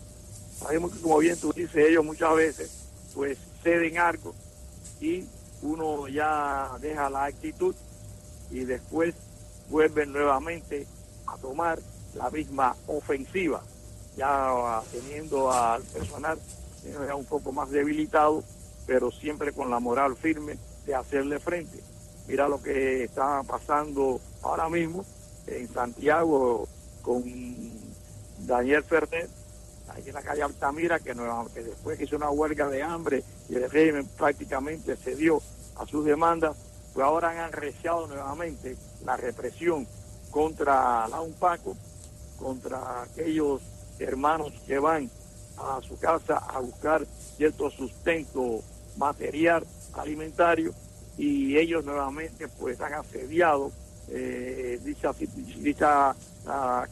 Sabemos 0.59 0.93
que 0.93 1.01
como 1.01 1.19
bien 1.19 1.39
tú 1.39 1.53
dices, 1.53 1.77
ellos 1.77 2.05
muchas 2.05 2.35
veces 2.35 2.71
pues 3.15 3.39
ceden 3.63 3.99
algo 3.99 4.35
y 5.01 5.25
uno 5.63 6.09
ya 6.09 6.71
deja 6.81 7.09
la 7.11 7.25
actitud 7.25 7.75
y 8.51 8.61
después 8.61 9.15
vuelven 9.69 10.13
nuevamente 10.13 10.87
a 11.27 11.37
tomar 11.39 11.81
la 12.15 12.31
misma 12.31 12.77
ofensiva, 12.87 13.63
ya 14.17 14.83
teniendo 14.93 15.51
al 15.51 15.83
personal 15.83 16.39
ya 16.85 17.15
un 17.15 17.25
poco 17.25 17.53
más 17.53 17.71
debilitado, 17.71 18.43
pero 18.87 19.11
siempre 19.11 19.53
con 19.53 19.71
la 19.71 19.81
moral 19.81 20.17
firme 20.17 20.59
de 20.87 20.95
hacerle 20.95 21.39
frente. 21.39 21.83
Mira 22.27 22.49
lo 22.49 22.63
que 22.63 23.05
está 23.05 23.43
pasando 23.43 24.21
ahora 24.43 24.69
mismo 24.69 25.05
en 25.47 25.69
Santiago 25.73 26.67
con 27.03 27.23
Daniel 28.39 28.83
Fernet, 28.85 29.29
ahí 29.89 30.03
en 30.07 30.15
la 30.15 30.23
calle 30.23 30.43
Altamira, 30.43 30.99
que, 30.99 31.15
después 31.15 32.01
hizo 32.01 32.17
una 32.17 32.31
huelga 32.31 32.69
de 32.69 32.83
hambre 32.83 33.23
y 33.49 33.57
el 33.57 33.71
régimen 33.71 34.07
prácticamente 34.17 34.97
cedió 34.97 35.41
a 35.77 35.87
sus 35.87 36.05
demandas, 36.05 36.57
pues 36.93 37.05
ahora 37.05 37.31
han 37.31 37.39
arreciado 37.39 38.07
nuevamente 38.07 38.77
la 39.05 39.17
represión 39.17 39.87
contra 40.31 41.07
la 41.09 41.21
UNPACO, 41.21 41.77
contra 42.39 43.03
aquellos 43.03 43.61
hermanos 43.99 44.53
que 44.67 44.79
van 44.79 45.11
a 45.57 45.81
su 45.83 45.99
casa 45.99 46.39
a 46.39 46.59
buscar 46.61 47.07
cierto 47.37 47.71
sustento 47.71 48.63
material, 48.97 49.65
alimentario, 49.95 50.73
y 51.17 51.57
ellos 51.57 51.85
nuevamente 51.85 52.49
pues 52.49 52.81
han 52.81 52.95
asediado 52.95 53.71
eh, 54.09 54.81
dicha, 54.83 55.13
dicha 55.59 56.15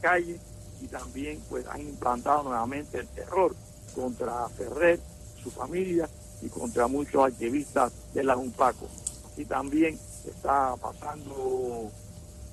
calle 0.00 0.38
y 0.80 0.86
también 0.86 1.40
pues 1.48 1.66
han 1.66 1.80
implantado 1.80 2.44
nuevamente 2.44 2.98
el 2.98 3.08
terror 3.08 3.54
contra 3.94 4.48
Ferrer, 4.48 4.98
su 5.42 5.50
familia 5.50 6.08
y 6.40 6.48
contra 6.48 6.86
muchos 6.86 7.24
activistas 7.24 7.92
de 8.14 8.24
la 8.24 8.36
UNPACO. 8.36 8.88
Así 9.32 9.44
también 9.44 9.98
está 10.26 10.74
pasando 10.76 11.90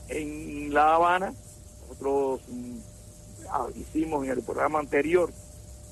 en 0.09 0.73
La 0.73 0.95
Habana. 0.95 1.33
Nosotros 1.87 2.41
mm, 2.49 2.77
hicimos 3.75 4.25
en 4.25 4.31
el 4.31 4.43
programa 4.43 4.79
anterior 4.79 5.29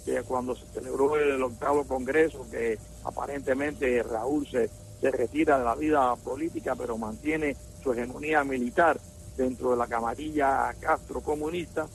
que 0.06 0.22
cuando 0.24 0.56
se 0.56 0.66
celebró 0.68 1.18
el 1.18 1.42
octavo 1.44 1.84
congreso, 1.84 2.46
que 2.50 2.80
aparentemente 3.04 4.02
Raúl 4.04 4.48
se, 4.48 4.70
se 5.02 5.12
retira 5.12 5.60
de 5.60 5.66
la 5.66 5.76
vida 5.76 6.16
política, 6.16 6.76
pero 6.76 6.98
mantiene 6.98 7.56
su 7.84 7.92
hegemonía 7.92 8.44
militar 8.44 9.00
dentro 9.36 9.72
de 9.72 9.78
la 9.78 9.88
camarilla 9.88 10.74
Castro 10.80 11.22
comunista, 11.22 11.88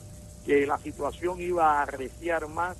que 0.45 0.67
la 0.67 0.77
situación 0.77 1.41
iba 1.41 1.79
a 1.79 1.83
arreciar 1.83 2.47
más, 2.47 2.77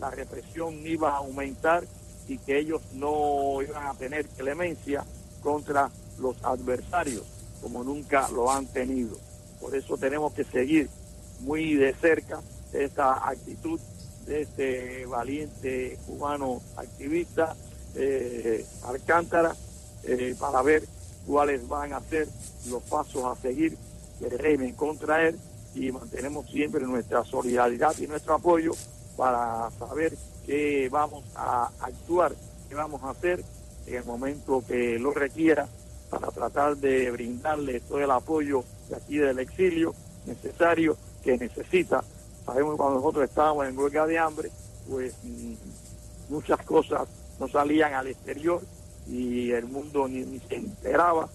la 0.00 0.10
represión 0.10 0.84
iba 0.86 1.10
a 1.10 1.18
aumentar 1.18 1.84
y 2.26 2.38
que 2.38 2.58
ellos 2.58 2.82
no 2.94 3.62
iban 3.62 3.86
a 3.86 3.94
tener 3.94 4.26
clemencia 4.26 5.04
contra 5.42 5.90
los 6.18 6.36
adversarios, 6.42 7.22
como 7.60 7.84
nunca 7.84 8.28
lo 8.30 8.50
han 8.50 8.66
tenido. 8.66 9.16
Por 9.60 9.76
eso 9.76 9.96
tenemos 9.96 10.32
que 10.32 10.44
seguir 10.44 10.88
muy 11.40 11.74
de 11.74 11.94
cerca 11.94 12.40
esta 12.72 13.28
actitud 13.28 13.80
de 14.26 14.42
este 14.42 15.06
valiente 15.06 15.98
cubano 16.06 16.60
activista, 16.76 17.54
eh, 17.94 18.64
Alcántara, 18.84 19.54
eh, 20.04 20.34
para 20.38 20.62
ver 20.62 20.84
cuáles 21.26 21.66
van 21.68 21.92
a 21.92 22.00
ser 22.00 22.28
los 22.68 22.82
pasos 22.84 23.24
a 23.24 23.40
seguir 23.40 23.76
del 24.20 24.38
régimen 24.38 24.74
contra 24.74 25.26
él. 25.28 25.38
Y 25.74 25.90
mantenemos 25.90 26.50
siempre 26.50 26.84
nuestra 26.86 27.24
solidaridad 27.24 27.96
y 27.98 28.06
nuestro 28.06 28.34
apoyo 28.34 28.72
para 29.16 29.70
saber 29.78 30.16
qué 30.46 30.88
vamos 30.90 31.24
a 31.34 31.70
actuar, 31.80 32.34
qué 32.68 32.74
vamos 32.74 33.02
a 33.02 33.10
hacer 33.10 33.42
en 33.86 33.94
el 33.94 34.04
momento 34.04 34.62
que 34.66 34.98
lo 34.98 35.12
requiera 35.12 35.66
para 36.10 36.28
tratar 36.28 36.76
de 36.76 37.10
brindarle 37.10 37.80
todo 37.80 38.00
el 38.00 38.10
apoyo 38.10 38.64
de 38.88 38.96
aquí 38.96 39.16
del 39.16 39.38
exilio 39.38 39.94
necesario 40.26 40.96
que 41.22 41.38
necesita 41.38 42.02
Sabemos 42.44 42.74
que 42.74 42.78
cuando 42.78 42.98
nosotros 42.98 43.24
estábamos 43.24 43.68
en 43.68 43.78
huelga 43.78 44.06
de 44.06 44.18
hambre, 44.18 44.50
pues 44.88 45.14
mm, 45.22 45.54
muchas 46.30 46.60
cosas 46.64 47.08
no 47.38 47.48
salían 47.48 47.94
al 47.94 48.08
exterior 48.08 48.60
y 49.08 49.50
el 49.52 49.66
mundo 49.66 50.08
ni, 50.08 50.40
se 50.40 50.56
enteraba, 50.56 51.28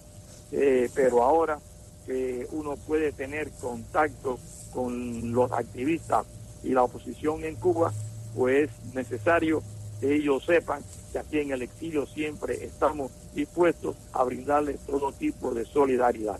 eh, 0.52 0.88
pero 0.94 1.22
ahora 1.22 1.58
que 2.06 2.46
uno 2.52 2.76
puede 2.76 3.12
tener 3.12 3.50
contacto 3.60 4.38
con 4.72 5.32
los 5.32 5.50
activistas 5.52 6.26
y 6.62 6.70
la 6.70 6.82
oposición 6.82 7.44
en 7.44 7.56
Cuba, 7.56 7.92
pues 8.34 8.70
es 8.70 8.94
necesario 8.94 9.62
que 10.00 10.14
ellos 10.14 10.44
sepan 10.44 10.82
que 11.12 11.18
aquí 11.18 11.38
en 11.38 11.52
el 11.52 11.62
exilio 11.62 12.06
siempre 12.06 12.64
estamos 12.64 13.10
dispuestos 13.34 13.96
a 14.12 14.24
brindarles 14.24 14.78
todo 14.86 15.12
tipo 15.12 15.52
de 15.52 15.64
solidaridad. 15.64 16.38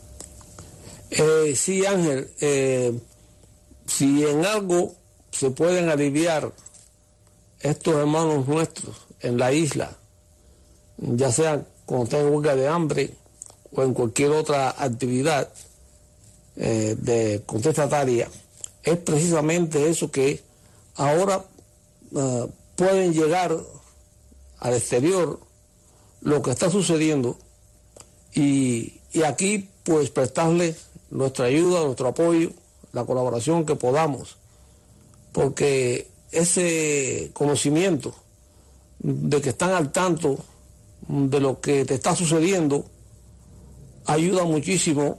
Eh, 1.11 1.55
sí, 1.57 1.85
Ángel, 1.87 2.31
eh, 2.41 2.93
si 3.89 4.25
en 4.25 4.45
algo 4.45 4.95
se 5.33 5.51
pueden 5.51 5.89
aliviar 5.89 6.53
estos 7.61 7.95
hermanos 7.95 8.47
nuestros 8.47 8.97
en 9.21 9.39
la 9.39 9.53
isla, 9.53 9.97
ya 10.99 11.33
sea 11.33 11.67
cuando 11.87 12.05
estén 12.05 12.33
huelga 12.33 12.55
de 12.55 12.69
hambre 12.69 13.15
o 13.73 13.83
en 13.83 13.95
cualquier 13.95 14.31
otra 14.31 14.71
actividad 14.71 15.49
eh, 16.57 16.97
de 16.99 17.43
contestataria, 17.47 18.29
es 18.83 18.97
precisamente 18.99 19.89
eso 19.89 20.11
que 20.11 20.43
ahora 20.95 21.45
eh, 22.15 22.47
pueden 22.77 23.15
llegar 23.15 23.57
al 24.59 24.75
exterior 24.75 25.41
lo 26.21 26.43
que 26.43 26.51
está 26.51 26.71
sucediendo 26.71 27.39
y, 28.35 29.01
y 29.13 29.23
aquí 29.23 29.69
pues 29.83 30.11
prestarle 30.11 30.77
nuestra 31.11 31.47
ayuda, 31.47 31.85
nuestro 31.85 32.09
apoyo 32.09 32.53
la 32.99 33.07
colaboración 33.07 33.65
que 33.65 33.77
podamos, 33.77 34.37
porque 35.33 36.09
ese 36.31 37.31
conocimiento 37.33 38.15
de 38.99 39.41
que 39.41 39.51
están 39.51 39.71
al 39.71 39.93
tanto 39.93 40.39
de 41.07 41.41
lo 41.41 41.61
que 41.61 41.85
te 41.85 41.95
está 41.95 42.15
sucediendo 42.15 42.85
ayuda 44.05 44.45
muchísimo 44.45 45.19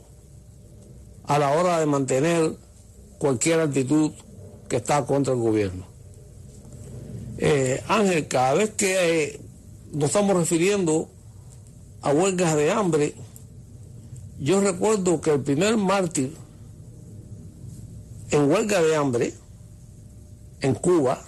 a 1.26 1.40
la 1.40 1.52
hora 1.52 1.80
de 1.80 1.86
mantener 1.86 2.56
cualquier 3.18 3.60
actitud 3.60 4.12
que 4.68 4.78
está 4.78 5.06
contra 5.06 5.34
el 5.34 5.40
gobierno. 5.40 5.86
Eh, 7.38 7.82
Ángel, 7.88 8.28
cada 8.28 8.56
vez 8.56 8.72
que 8.72 8.96
eh, 9.26 9.40
nos 9.94 10.06
estamos 10.06 10.36
refiriendo 10.36 11.08
a 12.02 12.12
huelgas 12.12 12.56
de 12.56 12.72
hambre, 12.72 13.14
yo 14.40 14.60
recuerdo 14.62 15.22
que 15.22 15.32
el 15.32 15.42
primer 15.42 15.78
mártir 15.78 16.36
en 18.32 18.52
huelga 18.52 18.82
de 18.82 18.96
hambre 18.96 19.34
en 20.62 20.76
Cuba 20.76 21.22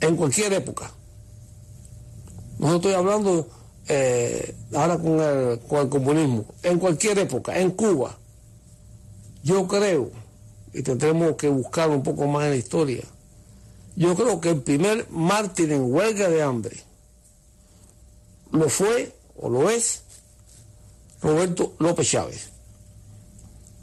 en 0.00 0.16
cualquier 0.16 0.52
época. 0.52 0.90
No 2.58 2.76
estoy 2.76 2.94
hablando 2.94 3.48
eh, 3.88 4.54
ahora 4.74 4.98
con 4.98 5.20
el, 5.20 5.60
con 5.60 5.80
el 5.80 5.88
comunismo, 5.88 6.44
en 6.62 6.78
cualquier 6.78 7.18
época, 7.18 7.58
en 7.58 7.70
Cuba, 7.70 8.18
Yo 9.42 9.68
creo, 9.68 10.10
y 10.72 10.82
tendremos 10.82 11.36
que 11.36 11.48
buscar 11.48 11.90
un 11.90 12.02
poco 12.02 12.26
más 12.26 12.44
en 12.44 12.50
la 12.50 12.56
historia, 12.56 13.04
yo 13.94 14.14
creo 14.14 14.40
que 14.40 14.50
el 14.50 14.62
primer 14.62 15.08
mártir 15.10 15.72
en 15.72 15.92
huelga 15.92 16.28
de 16.28 16.42
hambre 16.42 16.76
lo 18.50 18.68
fue 18.68 19.14
o 19.36 19.48
lo 19.48 19.70
es 19.70 20.02
Roberto 21.22 21.74
López 21.78 22.10
Chávez. 22.10 22.50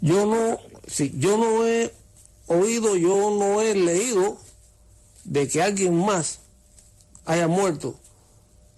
Yo 0.02 0.26
no, 0.26 0.60
si 0.88 1.12
yo 1.18 1.38
no 1.38 1.66
he 1.66 1.94
oído, 2.48 2.96
yo 2.96 3.32
no 3.32 3.62
he 3.62 3.76
leído 3.76 4.38
de 5.24 5.48
que 5.48 5.62
alguien 5.62 5.96
más 5.96 6.40
haya 7.26 7.48
muerto 7.48 7.96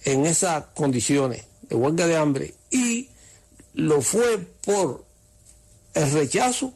en 0.03 0.25
esas 0.25 0.65
condiciones 0.75 1.45
de 1.63 1.75
huelga 1.75 2.05
de 2.07 2.17
hambre 2.17 2.53
y 2.69 3.09
lo 3.74 4.01
fue 4.01 4.38
por 4.63 5.03
el 5.93 6.12
rechazo 6.12 6.74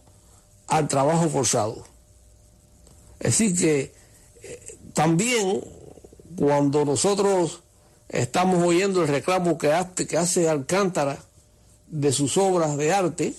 al 0.68 0.88
trabajo 0.88 1.30
forzado. 1.30 1.84
Es 3.20 3.38
decir 3.38 3.58
que 3.58 3.94
eh, 4.42 4.78
también 4.94 5.62
cuando 6.36 6.86
nosotros 6.86 7.62
estamos 8.08 8.66
oyendo 8.66 9.02
el 9.02 9.08
reclamo 9.08 9.58
que 9.58 9.74
hace, 9.74 10.08
que 10.08 10.18
hace 10.18 10.50
Alcántara 10.50 11.20
de 11.88 12.12
sus 12.12 12.38
obras 12.38 12.78
de 12.78 12.94
arte, 12.94 13.34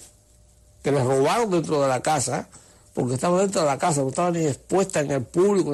que 0.83 0.93
les 0.93 1.05
robaron 1.05 1.51
dentro 1.51 1.81
de 1.83 1.89
la 1.89 2.01
casa, 2.01 2.49
porque 2.95 3.15
estaban 3.15 3.39
dentro 3.39 3.63
de 3.63 3.67
la 3.67 3.79
casa, 3.79 4.03
no 4.03 4.09
estaban 4.09 4.33
ni 4.33 4.47
expuestas 4.47 5.05
en 5.05 5.11
el 5.11 5.23
público, 5.23 5.73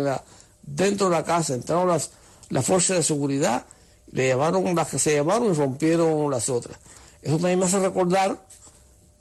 dentro 0.63 1.09
de 1.09 1.17
la 1.17 1.25
casa, 1.25 1.55
entraron 1.55 1.89
las, 1.89 2.11
las 2.51 2.65
fuerzas 2.65 2.99
de 2.99 3.03
seguridad, 3.03 3.65
le 4.13 4.27
llevaron 4.27 4.75
las 4.75 4.89
que 4.89 4.99
se 4.99 5.13
llevaron 5.13 5.51
y 5.51 5.53
rompieron 5.55 6.31
las 6.31 6.49
otras. 6.49 6.79
Eso 7.23 7.37
también 7.37 7.59
me 7.59 7.67
hace 7.67 7.79
recordar 7.79 8.39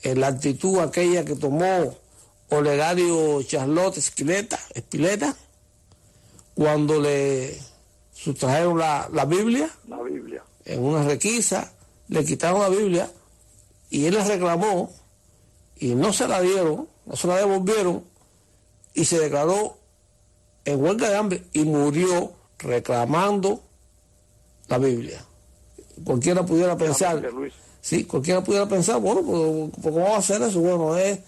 eh, 0.01 0.15
la 0.15 0.27
actitud 0.27 0.80
aquella 0.80 1.25
que 1.25 1.36
tomó 1.36 1.96
Olegario 2.50 3.42
Charlotte 3.44 3.98
Esquileta, 3.98 4.60
Espileta, 4.74 5.36
cuando 6.54 7.00
le 7.01 7.60
sustrajeron 8.13 8.77
la, 8.77 9.10
la 9.12 9.25
Biblia, 9.25 9.70
la 9.88 10.01
Biblia, 10.01 10.44
en 10.63 10.84
una 10.84 11.04
requisa, 11.04 11.72
le 12.08 12.24
quitaron 12.24 12.62
la 12.62 12.70
Biblia 12.70 13.12
y 13.89 14.06
él 14.06 14.13
le 14.13 14.24
reclamó 14.24 14.92
y 15.77 15.96
no 15.96 16.13
se 16.13 16.27
la 16.27 16.41
dieron, 16.41 16.88
no 17.05 17.15
se 17.15 17.27
la 17.27 17.38
devolvieron 17.38 18.03
y 18.94 19.05
se 19.05 19.20
declaró 19.20 19.77
en 20.63 20.84
huelga 20.84 21.10
de 21.10 21.17
hambre 21.17 21.44
y 21.53 21.63
murió 21.63 22.34
reclamando 22.58 23.62
la 24.67 24.77
Biblia. 24.77 25.24
Cualquiera 26.03 26.46
pudiera 26.46 26.75
pensar, 26.77 27.22
sí, 27.82 28.05
cualquiera 28.05 28.44
pudiera 28.44 28.67
pensar, 28.67 29.00
bueno, 29.00 29.22
¿cómo 29.82 30.00
va 30.00 30.15
a 30.15 30.17
hacer 30.17 30.41
eso? 30.41 30.60
Bueno, 30.60 30.98
es, 30.98 31.20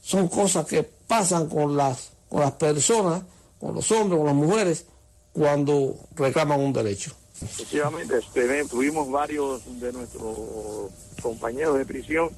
son 0.00 0.28
cosas 0.28 0.66
que 0.66 0.82
pasan 0.82 1.48
con 1.48 1.76
las, 1.76 2.10
con 2.28 2.40
las 2.40 2.52
personas, 2.52 3.22
con 3.58 3.74
los 3.74 3.90
hombres, 3.90 4.18
con 4.18 4.26
las 4.26 4.34
mujeres, 4.34 4.84
cuando 5.32 5.96
reclaman 6.14 6.60
un 6.60 6.72
derecho. 6.72 7.12
Efectivamente, 7.42 8.18
este, 8.18 8.64
tuvimos 8.64 9.10
varios 9.10 9.62
de 9.80 9.92
nuestros 9.92 10.90
compañeros 11.20 11.76
de 11.76 11.84
prisión 11.84 12.30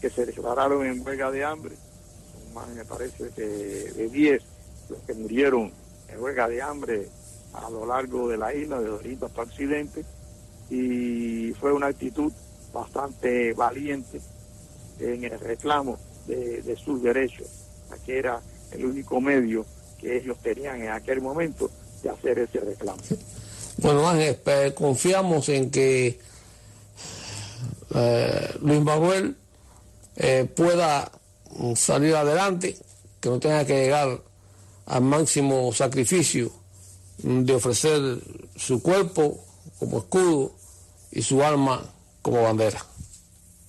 que 0.00 0.10
se 0.10 0.26
declararon 0.26 0.86
en 0.86 1.06
huelga 1.06 1.30
de 1.30 1.44
hambre, 1.44 1.76
más 2.54 2.68
me 2.68 2.84
parece 2.84 3.30
que 3.30 3.42
de 3.42 4.08
10 4.08 4.42
los 4.88 4.98
que 5.02 5.14
murieron 5.14 5.72
en 6.08 6.20
huelga 6.20 6.48
de 6.48 6.62
hambre 6.62 7.08
a 7.52 7.68
lo 7.70 7.86
largo 7.86 8.28
de 8.28 8.36
la 8.36 8.54
isla, 8.54 8.80
de 8.80 8.88
Dorito 8.88 9.26
hasta 9.26 9.42
Occidente, 9.42 10.04
y 10.70 11.52
fue 11.60 11.72
una 11.72 11.88
actitud 11.88 12.32
bastante 12.72 13.52
valiente 13.54 14.20
en 15.00 15.24
el 15.24 15.38
reclamo 15.38 15.98
de, 16.26 16.76
sus 16.76 17.02
derechos, 17.02 17.48
que 18.06 18.18
era 18.18 18.40
el 18.72 18.84
único 18.84 19.20
medio 19.20 19.66
que 19.98 20.16
ellos 20.16 20.38
tenían 20.42 20.80
en 20.82 20.90
aquel 20.90 21.20
momento 21.20 21.70
de 22.02 22.10
hacer 22.10 22.38
ese 22.38 22.60
reclamo. 22.60 23.00
Bueno, 23.78 24.08
Ángel, 24.08 24.38
confiamos 24.74 25.48
en 25.48 25.70
que 25.70 26.20
eh, 27.94 28.54
Luis 28.60 28.80
Manuel 28.82 29.36
eh, 30.16 30.44
pueda 30.44 31.10
salir 31.74 32.14
adelante, 32.14 32.76
que 33.20 33.28
no 33.28 33.38
tenga 33.38 33.64
que 33.64 33.84
llegar 33.84 34.20
al 34.86 35.02
máximo 35.02 35.72
sacrificio 35.72 36.50
de 37.18 37.54
ofrecer 37.54 38.18
su 38.56 38.82
cuerpo 38.82 39.38
como 39.78 39.98
escudo 39.98 40.52
y 41.10 41.22
su 41.22 41.42
alma 41.42 41.82
como 42.22 42.42
bandera. 42.42 42.84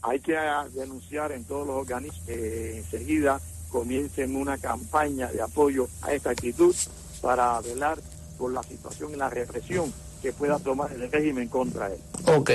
Hay 0.04 0.20
que 0.20 0.36
denunciar 0.74 1.32
en 1.32 1.46
todos 1.46 1.68
los 1.68 1.76
organismos 1.76 2.26
que 2.26 2.78
enseguida 2.78 3.40
comiencen 3.70 4.36
una 4.36 4.58
campaña 4.58 5.28
de 5.32 5.42
apoyo 5.42 5.88
a 6.02 6.14
esta 6.14 6.32
actitud 6.32 6.76
para 7.22 7.60
velar 7.62 8.00
por 8.38 8.52
la 8.52 8.64
situación 8.64 9.14
y 9.14 9.16
la 9.16 9.30
represión 9.30 9.94
que 10.22 10.34
pueda 10.34 10.60
tomar 10.60 10.92
el 10.92 11.12
régimen 11.12 11.48
contra 11.48 11.88
él. 11.88 12.00
Ok. 12.26 12.52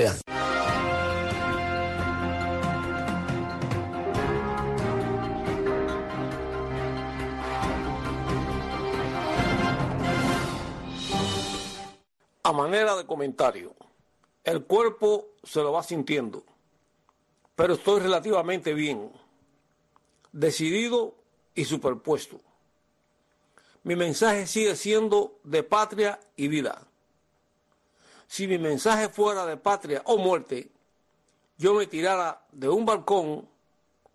A 12.46 12.52
manera 12.52 12.94
de 12.94 13.04
comentario, 13.04 13.74
el 14.44 14.62
cuerpo 14.66 15.30
se 15.42 15.60
lo 15.62 15.72
va 15.72 15.82
sintiendo, 15.82 16.44
pero 17.56 17.74
estoy 17.74 17.98
relativamente 17.98 18.72
bien, 18.72 19.10
decidido 20.30 21.16
y 21.56 21.64
superpuesto. 21.64 22.40
Mi 23.82 23.96
mensaje 23.96 24.46
sigue 24.46 24.76
siendo 24.76 25.40
de 25.42 25.64
patria 25.64 26.20
y 26.36 26.46
vida. 26.46 26.86
Si 28.28 28.46
mi 28.46 28.58
mensaje 28.58 29.08
fuera 29.08 29.44
de 29.44 29.56
patria 29.56 30.02
o 30.04 30.16
muerte, 30.16 30.70
yo 31.58 31.74
me 31.74 31.88
tirara 31.88 32.42
de 32.52 32.68
un 32.68 32.86
balcón 32.86 33.48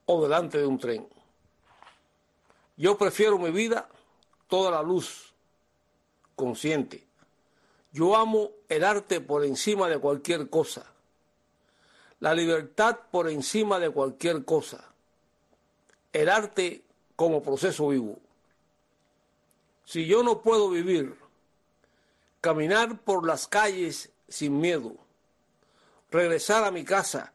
o 0.06 0.24
delante 0.24 0.58
de 0.58 0.68
un 0.68 0.78
tren. 0.78 1.06
Yo 2.78 2.98
prefiero 2.98 3.38
mi 3.38 3.52
vida 3.52 3.90
toda 4.48 4.72
la 4.72 4.82
luz, 4.82 5.34
consciente 6.38 7.11
yo 7.92 8.16
amo 8.16 8.52
el 8.70 8.84
arte 8.84 9.20
por 9.20 9.44
encima 9.44 9.90
de 9.90 10.00
cualquier 10.00 10.50
cosa, 10.50 10.86
la 12.20 12.34
libertad 12.34 12.98
por 13.12 13.30
encima 13.30 13.80
de 13.80 13.90
cualquier 13.90 14.46
cosa, 14.46 14.94
el 16.14 16.30
arte 16.30 16.84
como 17.16 17.44
proceso 17.44 17.90
vivo. 17.90 18.20
Si 19.84 20.06
yo 20.06 20.24
no 20.24 20.42
puedo 20.42 20.70
vivir, 20.70 21.18
caminar 22.40 23.00
por 23.00 23.26
las 23.26 23.48
calles 23.48 24.10
sin 24.30 24.60
miedo, 24.60 24.96
regresar 26.10 26.64
a 26.64 26.72
mi 26.72 26.86
casa 26.86 27.34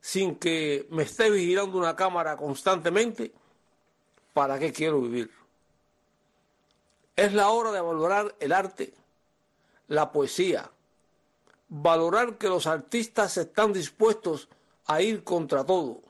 sin 0.00 0.36
que 0.36 0.86
me 0.90 1.02
esté 1.02 1.30
vigilando 1.30 1.78
una 1.78 1.94
cámara 1.94 2.36
constantemente, 2.36 3.32
¿para 4.32 4.58
qué 4.58 4.72
quiero 4.72 5.00
vivir? 5.02 5.30
Es 7.14 7.34
la 7.34 7.50
hora 7.50 7.70
de 7.72 7.80
valorar 7.80 8.34
el 8.40 8.52
arte 8.52 8.94
la 9.92 10.10
poesía, 10.10 10.70
valorar 11.68 12.38
que 12.38 12.48
los 12.48 12.66
artistas 12.66 13.36
están 13.36 13.74
dispuestos 13.74 14.48
a 14.86 15.02
ir 15.02 15.22
contra 15.22 15.64
todo, 15.64 16.00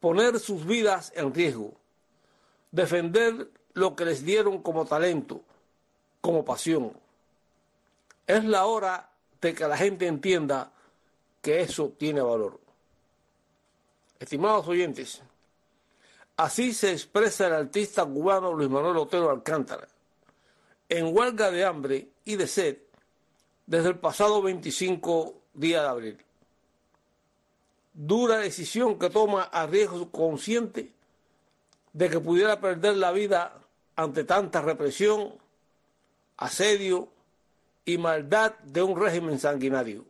poner 0.00 0.40
sus 0.40 0.66
vidas 0.66 1.12
en 1.14 1.32
riesgo, 1.32 1.74
defender 2.72 3.50
lo 3.74 3.94
que 3.94 4.04
les 4.04 4.24
dieron 4.24 4.62
como 4.62 4.84
talento, 4.84 5.42
como 6.20 6.44
pasión. 6.44 6.92
Es 8.26 8.44
la 8.44 8.66
hora 8.66 9.08
de 9.40 9.54
que 9.54 9.68
la 9.68 9.76
gente 9.76 10.08
entienda 10.08 10.72
que 11.40 11.60
eso 11.60 11.92
tiene 11.96 12.20
valor. 12.20 12.58
Estimados 14.18 14.66
oyentes, 14.66 15.22
así 16.36 16.72
se 16.74 16.90
expresa 16.90 17.46
el 17.46 17.52
artista 17.52 18.04
cubano 18.04 18.52
Luis 18.52 18.68
Manuel 18.68 18.96
Otero 18.96 19.30
Alcántara, 19.30 19.86
en 20.88 21.16
huelga 21.16 21.52
de 21.52 21.64
hambre 21.64 22.08
y 22.24 22.34
de 22.34 22.48
sed 22.48 22.87
desde 23.68 23.90
el 23.90 23.98
pasado 23.98 24.40
25 24.40 25.34
día 25.52 25.82
de 25.82 25.88
abril. 25.88 26.18
Dura 27.92 28.38
decisión 28.38 28.98
que 28.98 29.10
toma 29.10 29.42
a 29.42 29.66
riesgo 29.66 30.10
consciente 30.10 30.90
de 31.92 32.08
que 32.08 32.18
pudiera 32.18 32.60
perder 32.60 32.96
la 32.96 33.12
vida 33.12 33.60
ante 33.94 34.24
tanta 34.24 34.62
represión, 34.62 35.34
asedio 36.38 37.08
y 37.84 37.98
maldad 37.98 38.54
de 38.60 38.82
un 38.82 38.98
régimen 38.98 39.38
sanguinario. 39.38 40.06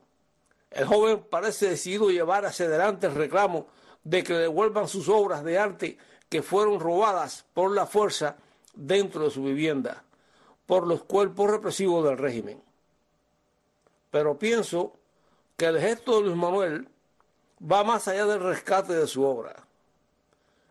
El 0.70 0.86
joven 0.86 1.24
parece 1.28 1.70
decidido 1.70 2.10
llevar 2.10 2.46
hacia 2.46 2.66
adelante 2.66 3.08
el 3.08 3.16
reclamo 3.16 3.66
de 4.04 4.22
que 4.22 4.34
devuelvan 4.34 4.86
sus 4.86 5.08
obras 5.08 5.42
de 5.42 5.58
arte 5.58 5.98
que 6.28 6.42
fueron 6.42 6.78
robadas 6.78 7.44
por 7.54 7.72
la 7.72 7.86
fuerza 7.86 8.36
dentro 8.74 9.24
de 9.24 9.30
su 9.30 9.42
vivienda, 9.42 10.04
por 10.64 10.86
los 10.86 11.02
cuerpos 11.02 11.50
represivos 11.50 12.04
del 12.04 12.18
régimen 12.18 12.67
pero 14.10 14.38
pienso 14.38 14.94
que 15.56 15.66
el 15.66 15.80
gesto 15.80 16.16
de 16.16 16.26
Luis 16.26 16.36
Manuel 16.36 16.88
va 17.60 17.84
más 17.84 18.08
allá 18.08 18.26
del 18.26 18.40
rescate 18.40 18.94
de 18.94 19.06
su 19.06 19.24
obra. 19.24 19.66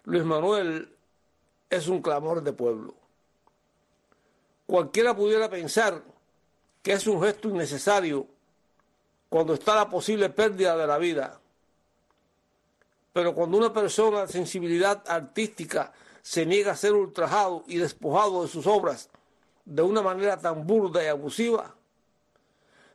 Luis 0.06 0.24
Manuel 0.24 0.96
es 1.70 1.88
un 1.88 2.02
clamor 2.02 2.42
de 2.42 2.54
pueblo. 2.54 2.96
Cualquiera 4.66 5.16
pudiera 5.16 5.50
pensar 5.50 6.02
que 6.82 6.94
es 6.94 7.08
un 7.08 7.22
gesto 7.22 7.50
innecesario 7.50 8.28
cuando 9.30 9.54
está 9.54 9.76
la 9.76 9.90
posible 9.90 10.30
pérdida 10.30 10.78
de 10.78 10.88
la 10.88 10.98
vida. 10.98 11.40
Pero 13.12 13.34
cuando 13.34 13.58
una 13.58 13.74
persona 13.74 14.22
de 14.22 14.32
sensibilidad 14.32 15.04
artística 15.08 15.92
se 16.22 16.46
niega 16.46 16.72
a 16.72 16.78
ser 16.78 16.94
ultrajado 16.94 17.64
y 17.68 17.78
despojado 17.78 18.44
de 18.44 18.48
sus 18.48 18.68
obras 18.68 19.10
de 19.66 19.82
una 19.82 20.02
manera 20.02 20.40
tan 20.40 20.66
burda 20.66 21.04
y 21.04 21.08
abusiva, 21.08 21.77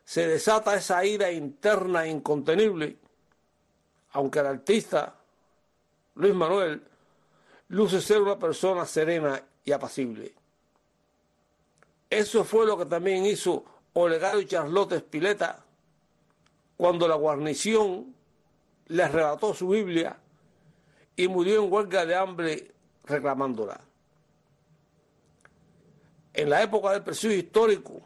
se 0.03 0.27
desata 0.27 0.75
esa 0.75 1.03
ira 1.05 1.31
interna 1.31 2.05
e 2.05 2.09
incontenible, 2.09 2.97
aunque 4.11 4.39
el 4.39 4.47
artista, 4.47 5.15
Luis 6.15 6.33
Manuel, 6.33 6.83
luce 7.69 8.01
ser 8.01 8.21
una 8.21 8.37
persona 8.37 8.85
serena 8.85 9.41
y 9.63 9.71
apacible. 9.71 10.33
Eso 12.09 12.43
fue 12.43 12.65
lo 12.65 12.77
que 12.77 12.85
también 12.85 13.25
hizo 13.25 13.65
Olegario 13.93 14.43
Charlotte 14.43 14.99
Spileta 14.99 15.63
cuando 16.77 17.07
la 17.07 17.15
guarnición 17.15 18.13
le 18.87 19.03
arrebató 19.03 19.53
su 19.53 19.69
Biblia 19.69 20.17
y 21.15 21.27
murió 21.27 21.63
en 21.63 21.71
huelga 21.71 22.05
de 22.05 22.15
hambre 22.15 22.71
reclamándola. 23.05 23.79
En 26.33 26.49
la 26.49 26.61
época 26.61 26.91
del 26.91 27.03
presidio 27.03 27.37
histórico, 27.37 28.01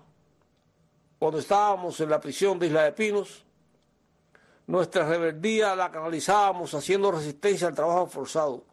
cuando 1.19 1.39
estábamos 1.39 1.99
en 1.99 2.10
la 2.10 2.19
prisión 2.19 2.60
de 2.60 2.67
Isla 2.67 2.84
de 2.84 2.91
Pinos, 2.91 3.43
nuestra 4.67 5.08
rebeldía 5.08 5.75
la 5.75 5.91
canalizábamos 5.91 6.73
haciendo 6.73 7.12
resistencia 7.12 7.67
al 7.67 7.75
trabajo 7.75 8.08
forzado. 8.08 8.63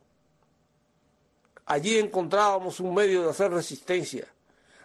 Allí 1.66 1.98
encontrábamos 1.98 2.80
un 2.80 2.94
medio 2.94 3.22
de 3.22 3.30
hacer 3.30 3.50
resistencia, 3.50 4.26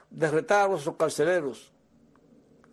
de 0.10 0.32
retar 0.32 0.66
a 0.66 0.70
nuestros 0.70 0.96
carceleros. 0.96 1.72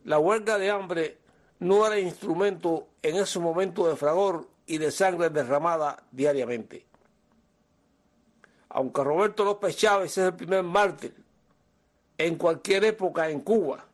La 0.04 0.18
huelga 0.18 0.58
de 0.58 0.70
hambre 0.70 1.18
no 1.58 1.86
era 1.86 1.98
instrumento 1.98 2.86
en 3.02 3.16
ese 3.16 3.38
momento 3.40 3.88
de 3.88 3.96
fragor 3.96 4.46
y 4.66 4.78
de 4.78 4.92
sangre 4.92 5.30
derramada 5.30 6.04
diariamente. 6.12 6.86
Aunque 8.68 9.02
Roberto 9.02 9.44
López 9.44 9.76
Chávez 9.76 10.12
es 10.12 10.24
el 10.24 10.34
primer 10.34 10.62
mártir 10.62 11.14
en 12.18 12.36
cualquier 12.36 12.84
época 12.84 13.28
en 13.28 13.40
Cuba, 13.40 13.84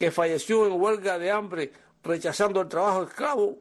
que 0.00 0.10
falleció 0.10 0.66
en 0.66 0.80
huelga 0.80 1.18
de 1.18 1.30
hambre 1.30 1.74
rechazando 2.02 2.62
el 2.62 2.68
trabajo 2.68 3.02
esclavo 3.02 3.58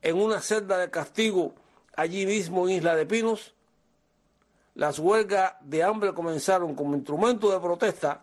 en 0.00 0.16
una 0.16 0.40
celda 0.40 0.78
de 0.78 0.92
castigo 0.92 1.56
allí 1.96 2.24
mismo 2.24 2.68
en 2.68 2.76
Isla 2.76 2.94
de 2.94 3.04
Pinos, 3.04 3.52
las 4.76 5.00
huelgas 5.00 5.54
de 5.60 5.82
hambre 5.82 6.14
comenzaron 6.14 6.76
como 6.76 6.94
instrumento 6.94 7.50
de 7.50 7.58
protesta 7.58 8.22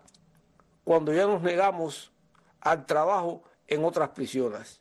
cuando 0.86 1.13
ya 1.13 1.28
nos 1.28 1.41
negamos 1.41 2.13
al 2.62 2.86
trabajo 2.86 3.43
en 3.67 3.84
otras 3.84 4.12
prisiones. 4.12 4.80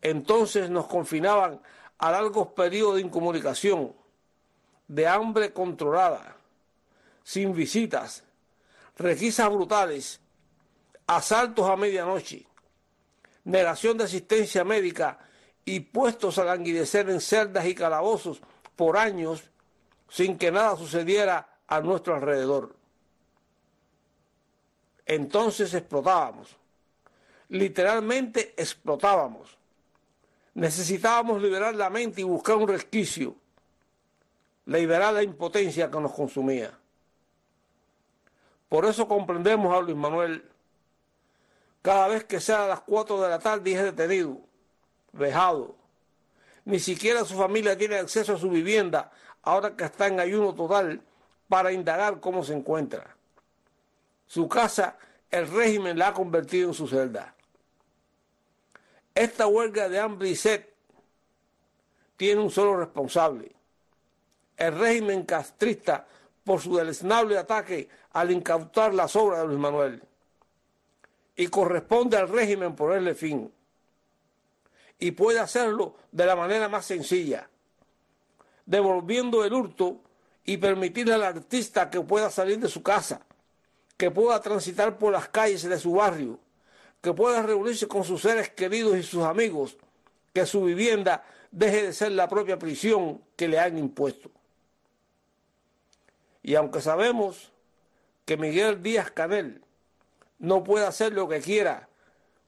Entonces 0.00 0.68
nos 0.68 0.88
confinaban 0.88 1.60
a 1.98 2.10
largos 2.10 2.48
periodos 2.48 2.96
de 2.96 3.02
incomunicación, 3.02 3.94
de 4.88 5.06
hambre 5.06 5.52
controlada, 5.52 6.34
sin 7.22 7.54
visitas, 7.54 8.24
requisas 8.96 9.48
brutales, 9.48 10.21
asaltos 11.16 11.68
a 11.68 11.76
medianoche, 11.76 12.46
negación 13.44 13.98
de 13.98 14.04
asistencia 14.04 14.64
médica 14.64 15.18
y 15.64 15.80
puestos 15.80 16.38
a 16.38 16.44
languidecer 16.44 17.08
en 17.10 17.20
celdas 17.20 17.66
y 17.66 17.74
calabozos 17.74 18.40
por 18.76 18.96
años 18.96 19.42
sin 20.08 20.36
que 20.38 20.50
nada 20.50 20.76
sucediera 20.76 21.58
a 21.66 21.80
nuestro 21.80 22.14
alrededor. 22.14 22.74
Entonces 25.06 25.72
explotábamos, 25.74 26.56
literalmente 27.48 28.54
explotábamos. 28.56 29.56
Necesitábamos 30.54 31.40
liberar 31.40 31.74
la 31.74 31.88
mente 31.88 32.20
y 32.20 32.24
buscar 32.24 32.56
un 32.56 32.68
resquicio, 32.68 33.34
liberar 34.66 35.14
la 35.14 35.22
impotencia 35.22 35.90
que 35.90 35.98
nos 35.98 36.12
consumía. 36.12 36.78
Por 38.68 38.84
eso 38.84 39.08
comprendemos 39.08 39.74
a 39.76 39.80
Luis 39.80 39.96
Manuel. 39.96 40.51
Cada 41.82 42.06
vez 42.06 42.24
que 42.24 42.40
sea 42.40 42.64
a 42.64 42.68
las 42.68 42.80
4 42.82 43.20
de 43.20 43.28
la 43.28 43.40
tarde 43.40 43.72
es 43.72 43.82
detenido, 43.82 44.38
vejado. 45.12 45.74
Ni 46.64 46.78
siquiera 46.78 47.24
su 47.24 47.36
familia 47.36 47.76
tiene 47.76 47.96
acceso 47.96 48.34
a 48.34 48.38
su 48.38 48.48
vivienda 48.48 49.10
ahora 49.42 49.76
que 49.76 49.84
está 49.84 50.06
en 50.06 50.20
ayuno 50.20 50.54
total 50.54 51.02
para 51.48 51.72
indagar 51.72 52.20
cómo 52.20 52.44
se 52.44 52.54
encuentra. 52.54 53.16
Su 54.26 54.48
casa, 54.48 54.96
el 55.28 55.48
régimen 55.48 55.98
la 55.98 56.08
ha 56.08 56.14
convertido 56.14 56.68
en 56.68 56.74
su 56.74 56.86
celda. 56.86 57.34
Esta 59.14 59.46
huelga 59.48 59.88
de 59.88 59.98
hambre 59.98 60.28
y 60.28 60.36
sed 60.36 60.64
tiene 62.16 62.40
un 62.40 62.50
solo 62.50 62.76
responsable, 62.76 63.52
el 64.56 64.78
régimen 64.78 65.24
castrista 65.24 66.06
por 66.44 66.60
su 66.60 66.76
deleznable 66.76 67.36
ataque 67.36 67.88
al 68.12 68.30
incautar 68.30 68.94
las 68.94 69.16
obras 69.16 69.40
de 69.40 69.48
Luis 69.48 69.58
Manuel. 69.58 70.02
Y 71.42 71.48
corresponde 71.48 72.16
al 72.16 72.28
régimen 72.28 72.76
ponerle 72.76 73.16
fin. 73.16 73.52
Y 75.00 75.10
puede 75.10 75.40
hacerlo 75.40 75.96
de 76.12 76.24
la 76.24 76.36
manera 76.36 76.68
más 76.68 76.86
sencilla, 76.86 77.48
devolviendo 78.64 79.44
el 79.44 79.52
hurto 79.52 80.02
y 80.44 80.58
permitirle 80.58 81.14
al 81.14 81.24
artista 81.24 81.90
que 81.90 82.00
pueda 82.00 82.30
salir 82.30 82.60
de 82.60 82.68
su 82.68 82.84
casa, 82.84 83.22
que 83.96 84.12
pueda 84.12 84.40
transitar 84.40 84.98
por 84.98 85.12
las 85.12 85.30
calles 85.30 85.64
de 85.64 85.80
su 85.80 85.94
barrio, 85.94 86.38
que 87.00 87.12
pueda 87.12 87.42
reunirse 87.42 87.88
con 87.88 88.04
sus 88.04 88.22
seres 88.22 88.50
queridos 88.50 88.96
y 88.96 89.02
sus 89.02 89.24
amigos, 89.24 89.76
que 90.32 90.46
su 90.46 90.62
vivienda 90.62 91.24
deje 91.50 91.82
de 91.88 91.92
ser 91.92 92.12
la 92.12 92.28
propia 92.28 92.56
prisión 92.56 93.20
que 93.34 93.48
le 93.48 93.58
han 93.58 93.78
impuesto. 93.78 94.30
Y 96.40 96.54
aunque 96.54 96.80
sabemos 96.80 97.50
que 98.26 98.36
Miguel 98.36 98.80
Díaz 98.80 99.10
Canel 99.10 99.60
no 100.42 100.64
puede 100.64 100.86
hacer 100.86 101.12
lo 101.12 101.28
que 101.28 101.40
quiera, 101.40 101.88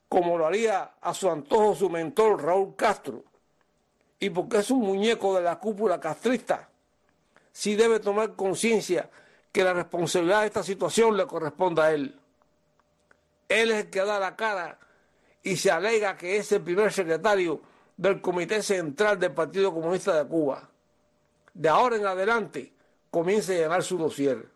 como 0.09 0.37
lo 0.37 0.45
haría 0.45 0.95
a 1.01 1.13
su 1.13 1.29
antojo 1.29 1.75
su 1.75 1.89
mentor 1.89 2.43
Raúl 2.43 2.75
Castro, 2.75 3.23
y 4.19 4.29
porque 4.29 4.57
es 4.57 4.69
un 4.69 4.81
muñeco 4.81 5.35
de 5.35 5.41
la 5.41 5.59
cúpula 5.59 5.99
castrista, 5.99 6.69
sí 7.51 7.75
debe 7.75 8.01
tomar 8.01 8.35
conciencia 8.35 9.09
que 9.51 9.63
la 9.63 9.73
responsabilidad 9.73 10.41
de 10.41 10.47
esta 10.47 10.63
situación 10.63 11.15
le 11.15 11.25
corresponde 11.25 11.81
a 11.81 11.93
él. 11.93 12.19
Él 13.47 13.71
es 13.71 13.85
el 13.85 13.89
que 13.89 14.03
da 14.03 14.19
la 14.19 14.35
cara 14.35 14.77
y 15.41 15.55
se 15.55 15.71
alega 15.71 16.17
que 16.17 16.35
es 16.35 16.51
el 16.51 16.61
primer 16.61 16.91
secretario 16.91 17.61
del 17.95 18.19
Comité 18.19 18.61
Central 18.61 19.17
del 19.17 19.31
Partido 19.31 19.73
Comunista 19.73 20.21
de 20.21 20.27
Cuba. 20.27 20.69
De 21.53 21.69
ahora 21.69 21.95
en 21.95 22.05
adelante 22.05 22.73
comience 23.09 23.55
a 23.55 23.61
llenar 23.61 23.83
su 23.83 23.97
dossier. 23.97 24.49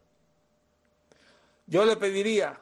Yo 1.68 1.86
le 1.86 1.96
pediría 1.96 2.60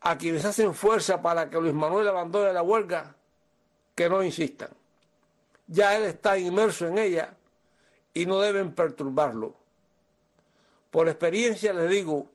a 0.00 0.16
quienes 0.16 0.44
hacen 0.44 0.74
fuerza 0.74 1.20
para 1.20 1.50
que 1.50 1.60
Luis 1.60 1.74
Manuel 1.74 2.08
abandone 2.08 2.52
la 2.52 2.62
huelga 2.62 3.14
que 3.94 4.08
no 4.08 4.22
insistan. 4.22 4.70
Ya 5.66 5.96
él 5.96 6.04
está 6.04 6.38
inmerso 6.38 6.86
en 6.86 6.98
ella 6.98 7.34
y 8.14 8.26
no 8.26 8.40
deben 8.40 8.72
perturbarlo. 8.74 9.54
Por 10.90 11.08
experiencia 11.08 11.72
les 11.72 11.90
digo 11.90 12.26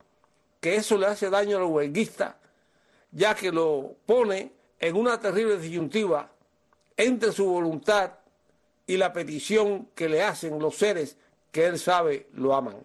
que 0.60 0.76
eso 0.76 0.98
le 0.98 1.08
hace 1.08 1.30
daño 1.30 1.58
al 1.58 1.64
huelguista, 1.64 2.38
ya 3.12 3.34
que 3.36 3.52
lo 3.52 3.96
pone 4.06 4.52
en 4.80 4.96
una 4.96 5.20
terrible 5.20 5.58
disyuntiva 5.58 6.30
entre 6.96 7.32
su 7.32 7.46
voluntad 7.46 8.12
y 8.86 8.98
la 8.98 9.14
petición 9.14 9.88
que 9.96 10.10
le 10.10 10.22
hacen 10.22 10.60
los 10.60 10.76
seres 10.76 11.18
que 11.52 11.66
él 11.66 11.80
sabe 11.80 12.28
lo 12.34 12.54
aman. 12.54 12.78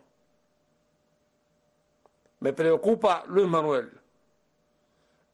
Me 2.41 2.53
preocupa 2.53 3.25
Luis 3.27 3.49
Manuel. 3.49 3.98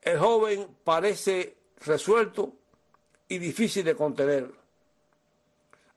El 0.04 0.18
joven 0.18 0.68
parece 0.84 1.56
resuelto 1.78 2.52
y 3.26 3.38
difícil 3.38 3.84
de 3.84 3.96
contener. 3.96 4.52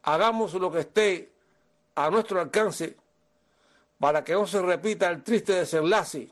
Hagamos 0.04 0.54
lo 0.54 0.72
que 0.72 0.80
esté 0.80 1.34
a 1.96 2.10
nuestro 2.10 2.40
alcance 2.40 2.96
para 4.00 4.24
que 4.24 4.32
no 4.34 4.48
se 4.48 4.62
repita 4.62 5.10
el 5.10 5.24
triste 5.24 5.54
desenlace 5.54 6.32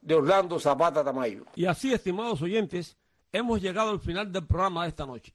de 0.00 0.14
Orlando 0.14 0.60
Zapata 0.60 1.02
Tamayo. 1.02 1.44
Y 1.56 1.66
así, 1.66 1.92
estimados 1.92 2.40
oyentes, 2.40 2.96
hemos 3.32 3.60
llegado 3.60 3.90
al 3.90 4.00
final 4.00 4.30
del 4.30 4.46
programa 4.46 4.84
de 4.84 4.90
esta 4.90 5.04
noche. 5.04 5.34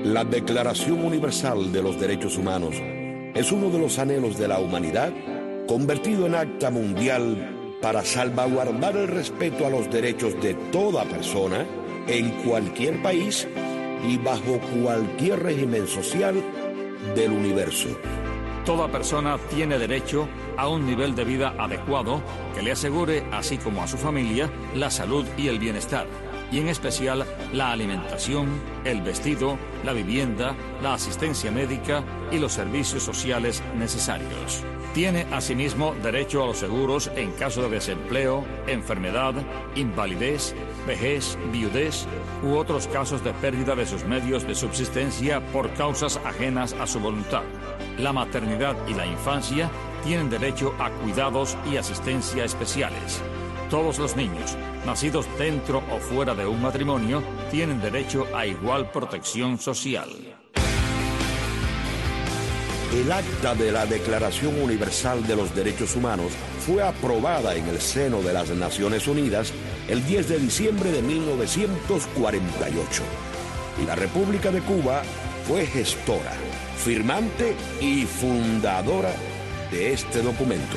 La 0.03 0.25
Declaración 0.25 1.05
Universal 1.05 1.71
de 1.71 1.81
los 1.81 1.97
Derechos 1.97 2.37
Humanos 2.37 2.75
es 3.33 3.51
uno 3.51 3.69
de 3.69 3.79
los 3.79 3.97
anhelos 3.97 4.37
de 4.37 4.49
la 4.49 4.59
humanidad 4.59 5.13
convertido 5.67 6.27
en 6.27 6.35
acta 6.35 6.69
mundial 6.69 7.60
para 7.81 8.03
salvaguardar 8.03 8.95
el 8.95 9.07
respeto 9.07 9.65
a 9.65 9.69
los 9.69 9.89
derechos 9.89 10.39
de 10.41 10.53
toda 10.71 11.03
persona 11.05 11.65
en 12.07 12.29
cualquier 12.43 13.01
país 13.01 13.47
y 14.07 14.17
bajo 14.17 14.59
cualquier 14.81 15.41
régimen 15.41 15.87
social 15.87 16.35
del 17.15 17.31
universo. 17.31 17.89
Toda 18.65 18.87
persona 18.87 19.39
tiene 19.49 19.79
derecho 19.79 20.27
a 20.55 20.67
un 20.67 20.85
nivel 20.85 21.15
de 21.15 21.25
vida 21.25 21.55
adecuado 21.57 22.21
que 22.53 22.61
le 22.61 22.71
asegure, 22.71 23.23
así 23.31 23.57
como 23.57 23.81
a 23.81 23.87
su 23.87 23.97
familia, 23.97 24.51
la 24.75 24.91
salud 24.91 25.25
y 25.37 25.47
el 25.47 25.57
bienestar 25.57 26.05
y 26.51 26.59
en 26.59 26.67
especial 26.67 27.25
la 27.53 27.71
alimentación, 27.71 28.49
el 28.83 29.01
vestido, 29.01 29.57
la 29.85 29.93
vivienda, 29.93 30.55
la 30.81 30.93
asistencia 30.93 31.51
médica 31.51 32.03
y 32.31 32.39
los 32.39 32.53
servicios 32.53 33.03
sociales 33.03 33.63
necesarios. 33.77 34.63
Tiene 34.93 35.25
asimismo 35.31 35.95
derecho 36.03 36.43
a 36.43 36.47
los 36.47 36.57
seguros 36.57 37.09
en 37.15 37.31
caso 37.31 37.61
de 37.61 37.69
desempleo, 37.69 38.43
enfermedad, 38.67 39.33
invalidez, 39.75 40.53
vejez, 40.85 41.37
viudez 41.49 42.05
u 42.43 42.55
otros 42.55 42.87
casos 42.87 43.23
de 43.23 43.31
pérdida 43.35 43.73
de 43.73 43.85
sus 43.85 44.03
medios 44.03 44.45
de 44.45 44.53
subsistencia 44.53 45.39
por 45.53 45.69
causas 45.75 46.19
ajenas 46.25 46.73
a 46.73 46.87
su 46.87 46.99
voluntad. 46.99 47.43
La 47.99 48.11
maternidad 48.11 48.75
y 48.85 48.93
la 48.93 49.05
infancia 49.05 49.71
tienen 50.03 50.29
derecho 50.29 50.73
a 50.77 50.89
cuidados 50.89 51.57
y 51.71 51.77
asistencia 51.77 52.43
especiales. 52.43 53.21
Todos 53.69 53.97
los 53.97 54.17
niños, 54.17 54.57
nacidos 54.85 55.25
dentro 55.37 55.81
o 55.89 55.99
fuera 55.99 56.35
de 56.35 56.45
un 56.45 56.61
matrimonio, 56.61 57.23
tienen 57.49 57.79
derecho 57.79 58.27
a 58.35 58.45
igual 58.45 58.91
protección 58.91 59.57
social. 59.57 60.09
El 62.93 63.09
acta 63.09 63.55
de 63.55 63.71
la 63.71 63.85
Declaración 63.85 64.61
Universal 64.61 65.25
de 65.25 65.37
los 65.37 65.55
Derechos 65.55 65.95
Humanos 65.95 66.33
fue 66.65 66.83
aprobada 66.83 67.55
en 67.55 67.65
el 67.67 67.79
seno 67.79 68.21
de 68.21 68.33
las 68.33 68.49
Naciones 68.49 69.07
Unidas 69.07 69.53
el 69.87 70.05
10 70.05 70.27
de 70.27 70.39
diciembre 70.39 70.91
de 70.91 71.01
1948. 71.01 73.03
Y 73.81 73.85
la 73.85 73.95
República 73.95 74.51
de 74.51 74.59
Cuba 74.59 75.03
fue 75.47 75.65
gestora, 75.67 76.33
firmante 76.83 77.55
y 77.79 78.03
fundadora 78.03 79.13
de 79.71 79.93
este 79.93 80.21
documento. 80.21 80.75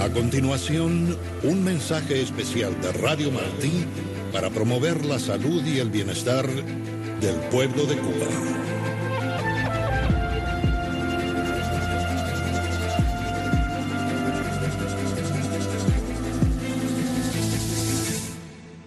A 0.00 0.08
continuación, 0.12 1.16
un 1.44 1.62
mensaje 1.62 2.20
especial 2.20 2.80
de 2.80 2.92
Radio 2.94 3.30
Martí 3.30 3.86
para 4.32 4.50
promover 4.50 5.04
la 5.04 5.18
salud 5.18 5.64
y 5.64 5.78
el 5.78 5.90
bienestar 5.90 6.46
del 7.20 7.36
pueblo 7.50 7.84
de 7.84 7.96
Cuba. 7.96 8.26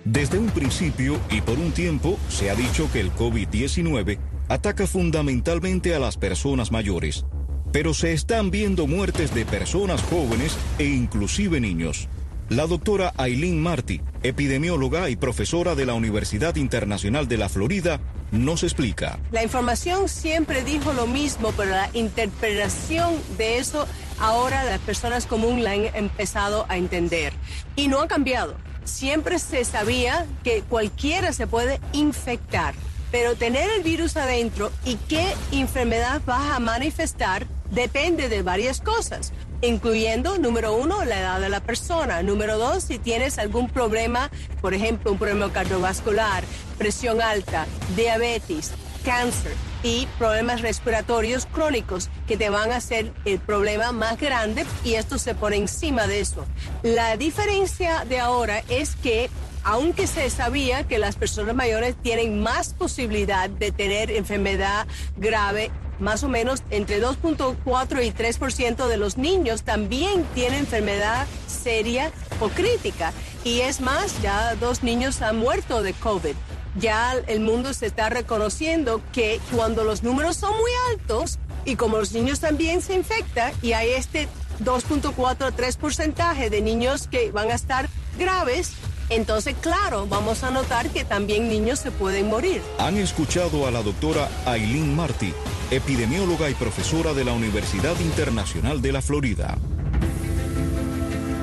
Desde 0.05 0.37
un 0.37 0.49
principio 0.49 1.19
y 1.29 1.41
por 1.41 1.57
un 1.57 1.71
tiempo 1.71 2.19
se 2.29 2.49
ha 2.49 2.55
dicho 2.55 2.91
que 2.91 2.99
el 2.99 3.11
COVID-19 3.13 4.19
ataca 4.49 4.85
fundamentalmente 4.85 5.95
a 5.95 5.99
las 5.99 6.17
personas 6.17 6.71
mayores, 6.71 7.25
pero 7.71 7.93
se 7.93 8.13
están 8.13 8.51
viendo 8.51 8.87
muertes 8.87 9.33
de 9.33 9.45
personas 9.45 10.01
jóvenes 10.03 10.57
e 10.77 10.85
inclusive 10.85 11.61
niños. 11.61 12.09
La 12.51 12.67
doctora 12.67 13.13
Aileen 13.15 13.63
Marty, 13.63 14.01
epidemióloga 14.23 15.09
y 15.09 15.15
profesora 15.15 15.73
de 15.73 15.85
la 15.85 15.93
Universidad 15.93 16.57
Internacional 16.57 17.29
de 17.29 17.37
la 17.37 17.47
Florida, 17.47 18.01
nos 18.33 18.63
explica. 18.63 19.19
La 19.31 19.41
información 19.41 20.09
siempre 20.09 20.61
dijo 20.61 20.91
lo 20.91 21.07
mismo, 21.07 21.53
pero 21.55 21.71
la 21.71 21.89
interpretación 21.93 23.13
de 23.37 23.59
eso 23.59 23.87
ahora 24.19 24.65
las 24.65 24.79
personas 24.79 25.27
comunes 25.27 25.63
la 25.63 25.71
han 25.71 25.95
empezado 25.95 26.65
a 26.67 26.75
entender. 26.75 27.31
Y 27.77 27.87
no 27.87 28.01
ha 28.01 28.09
cambiado. 28.09 28.57
Siempre 28.83 29.39
se 29.39 29.63
sabía 29.63 30.25
que 30.43 30.61
cualquiera 30.63 31.31
se 31.31 31.47
puede 31.47 31.79
infectar, 31.93 32.75
pero 33.13 33.35
tener 33.35 33.69
el 33.69 33.81
virus 33.81 34.17
adentro 34.17 34.73
y 34.83 34.97
qué 35.07 35.25
enfermedad 35.53 36.21
vas 36.25 36.51
a 36.51 36.59
manifestar 36.59 37.47
depende 37.69 38.27
de 38.27 38.41
varias 38.41 38.81
cosas 38.81 39.31
incluyendo, 39.61 40.37
número 40.37 40.75
uno, 40.75 41.03
la 41.05 41.19
edad 41.19 41.39
de 41.39 41.49
la 41.49 41.61
persona. 41.61 42.23
Número 42.23 42.57
dos, 42.57 42.83
si 42.83 42.99
tienes 42.99 43.37
algún 43.37 43.69
problema, 43.69 44.29
por 44.61 44.73
ejemplo, 44.73 45.11
un 45.11 45.17
problema 45.17 45.51
cardiovascular, 45.51 46.43
presión 46.77 47.21
alta, 47.21 47.67
diabetes, 47.95 48.71
cáncer 49.03 49.53
y 49.83 50.07
problemas 50.17 50.61
respiratorios 50.61 51.45
crónicos 51.47 52.09
que 52.27 52.37
te 52.37 52.49
van 52.49 52.71
a 52.71 52.77
hacer 52.77 53.11
el 53.25 53.39
problema 53.39 53.91
más 53.91 54.19
grande 54.19 54.65
y 54.83 54.93
esto 54.93 55.17
se 55.17 55.35
pone 55.35 55.57
encima 55.57 56.07
de 56.07 56.19
eso. 56.19 56.45
La 56.83 57.17
diferencia 57.17 58.05
de 58.05 58.19
ahora 58.19 58.63
es 58.69 58.95
que 58.95 59.29
aunque 59.63 60.07
se 60.07 60.29
sabía 60.29 60.87
que 60.87 60.97
las 60.97 61.15
personas 61.15 61.55
mayores 61.55 61.95
tienen 62.01 62.41
más 62.41 62.73
posibilidad 62.73 63.49
de 63.49 63.71
tener 63.71 64.09
enfermedad 64.11 64.87
grave 65.17 65.71
más 66.01 66.23
o 66.23 66.27
menos 66.27 66.63
entre 66.69 67.01
2.4 67.01 68.05
y 68.05 68.11
3% 68.11 68.87
de 68.87 68.97
los 68.97 69.17
niños 69.17 69.63
también 69.63 70.25
tienen 70.33 70.59
enfermedad 70.59 71.27
seria 71.47 72.11
o 72.39 72.49
crítica. 72.49 73.13
Y 73.43 73.61
es 73.61 73.79
más, 73.81 74.21
ya 74.21 74.55
dos 74.55 74.83
niños 74.83 75.21
han 75.21 75.37
muerto 75.37 75.81
de 75.81 75.93
COVID. 75.93 76.35
Ya 76.77 77.13
el 77.27 77.41
mundo 77.41 77.73
se 77.73 77.85
está 77.85 78.09
reconociendo 78.09 79.01
que 79.13 79.39
cuando 79.55 79.83
los 79.83 80.03
números 80.03 80.37
son 80.37 80.51
muy 80.57 80.71
altos 80.91 81.37
y 81.65 81.75
como 81.75 81.97
los 81.97 82.13
niños 82.13 82.39
también 82.39 82.81
se 82.81 82.93
infectan 82.93 83.53
y 83.61 83.73
hay 83.73 83.91
este 83.91 84.27
2.4 84.63 85.53
3 85.55 85.77
porcentaje 85.77 86.49
de 86.49 86.61
niños 86.61 87.07
que 87.07 87.31
van 87.31 87.51
a 87.51 87.55
estar 87.55 87.89
graves, 88.17 88.73
entonces, 89.11 89.55
claro, 89.59 90.07
vamos 90.07 90.43
a 90.43 90.51
notar 90.51 90.89
que 90.89 91.03
también 91.03 91.49
niños 91.49 91.79
se 91.79 91.91
pueden 91.91 92.27
morir. 92.27 92.61
Han 92.79 92.97
escuchado 92.97 93.67
a 93.67 93.71
la 93.71 93.83
doctora 93.83 94.29
Aileen 94.45 94.95
Marty, 94.95 95.33
epidemióloga 95.69 96.49
y 96.49 96.53
profesora 96.53 97.13
de 97.13 97.25
la 97.25 97.33
Universidad 97.33 97.99
Internacional 97.99 98.81
de 98.81 98.91
la 98.93 99.01
Florida. 99.01 99.57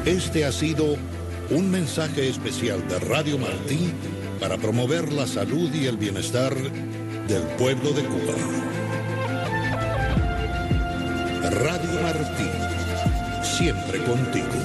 Este 0.07 0.47
ha 0.47 0.53
sido 0.53 0.97
un 1.51 1.71
mensaje 1.71 2.29
especial 2.29 2.87
de 2.89 2.99
Radio 3.01 3.37
Martí 3.37 3.93
para 4.41 4.57
promover 4.57 5.13
la 5.13 5.27
salud 5.27 5.73
y 5.75 5.87
el 5.87 5.99
bienestar 5.99 6.55
del 6.55 7.43
pueblo 7.59 7.93
de 7.93 8.03
Cuba. 8.05 8.35
Radio 11.51 12.01
Martí, 12.03 12.49
siempre 13.43 14.03
contigo. 14.05 14.59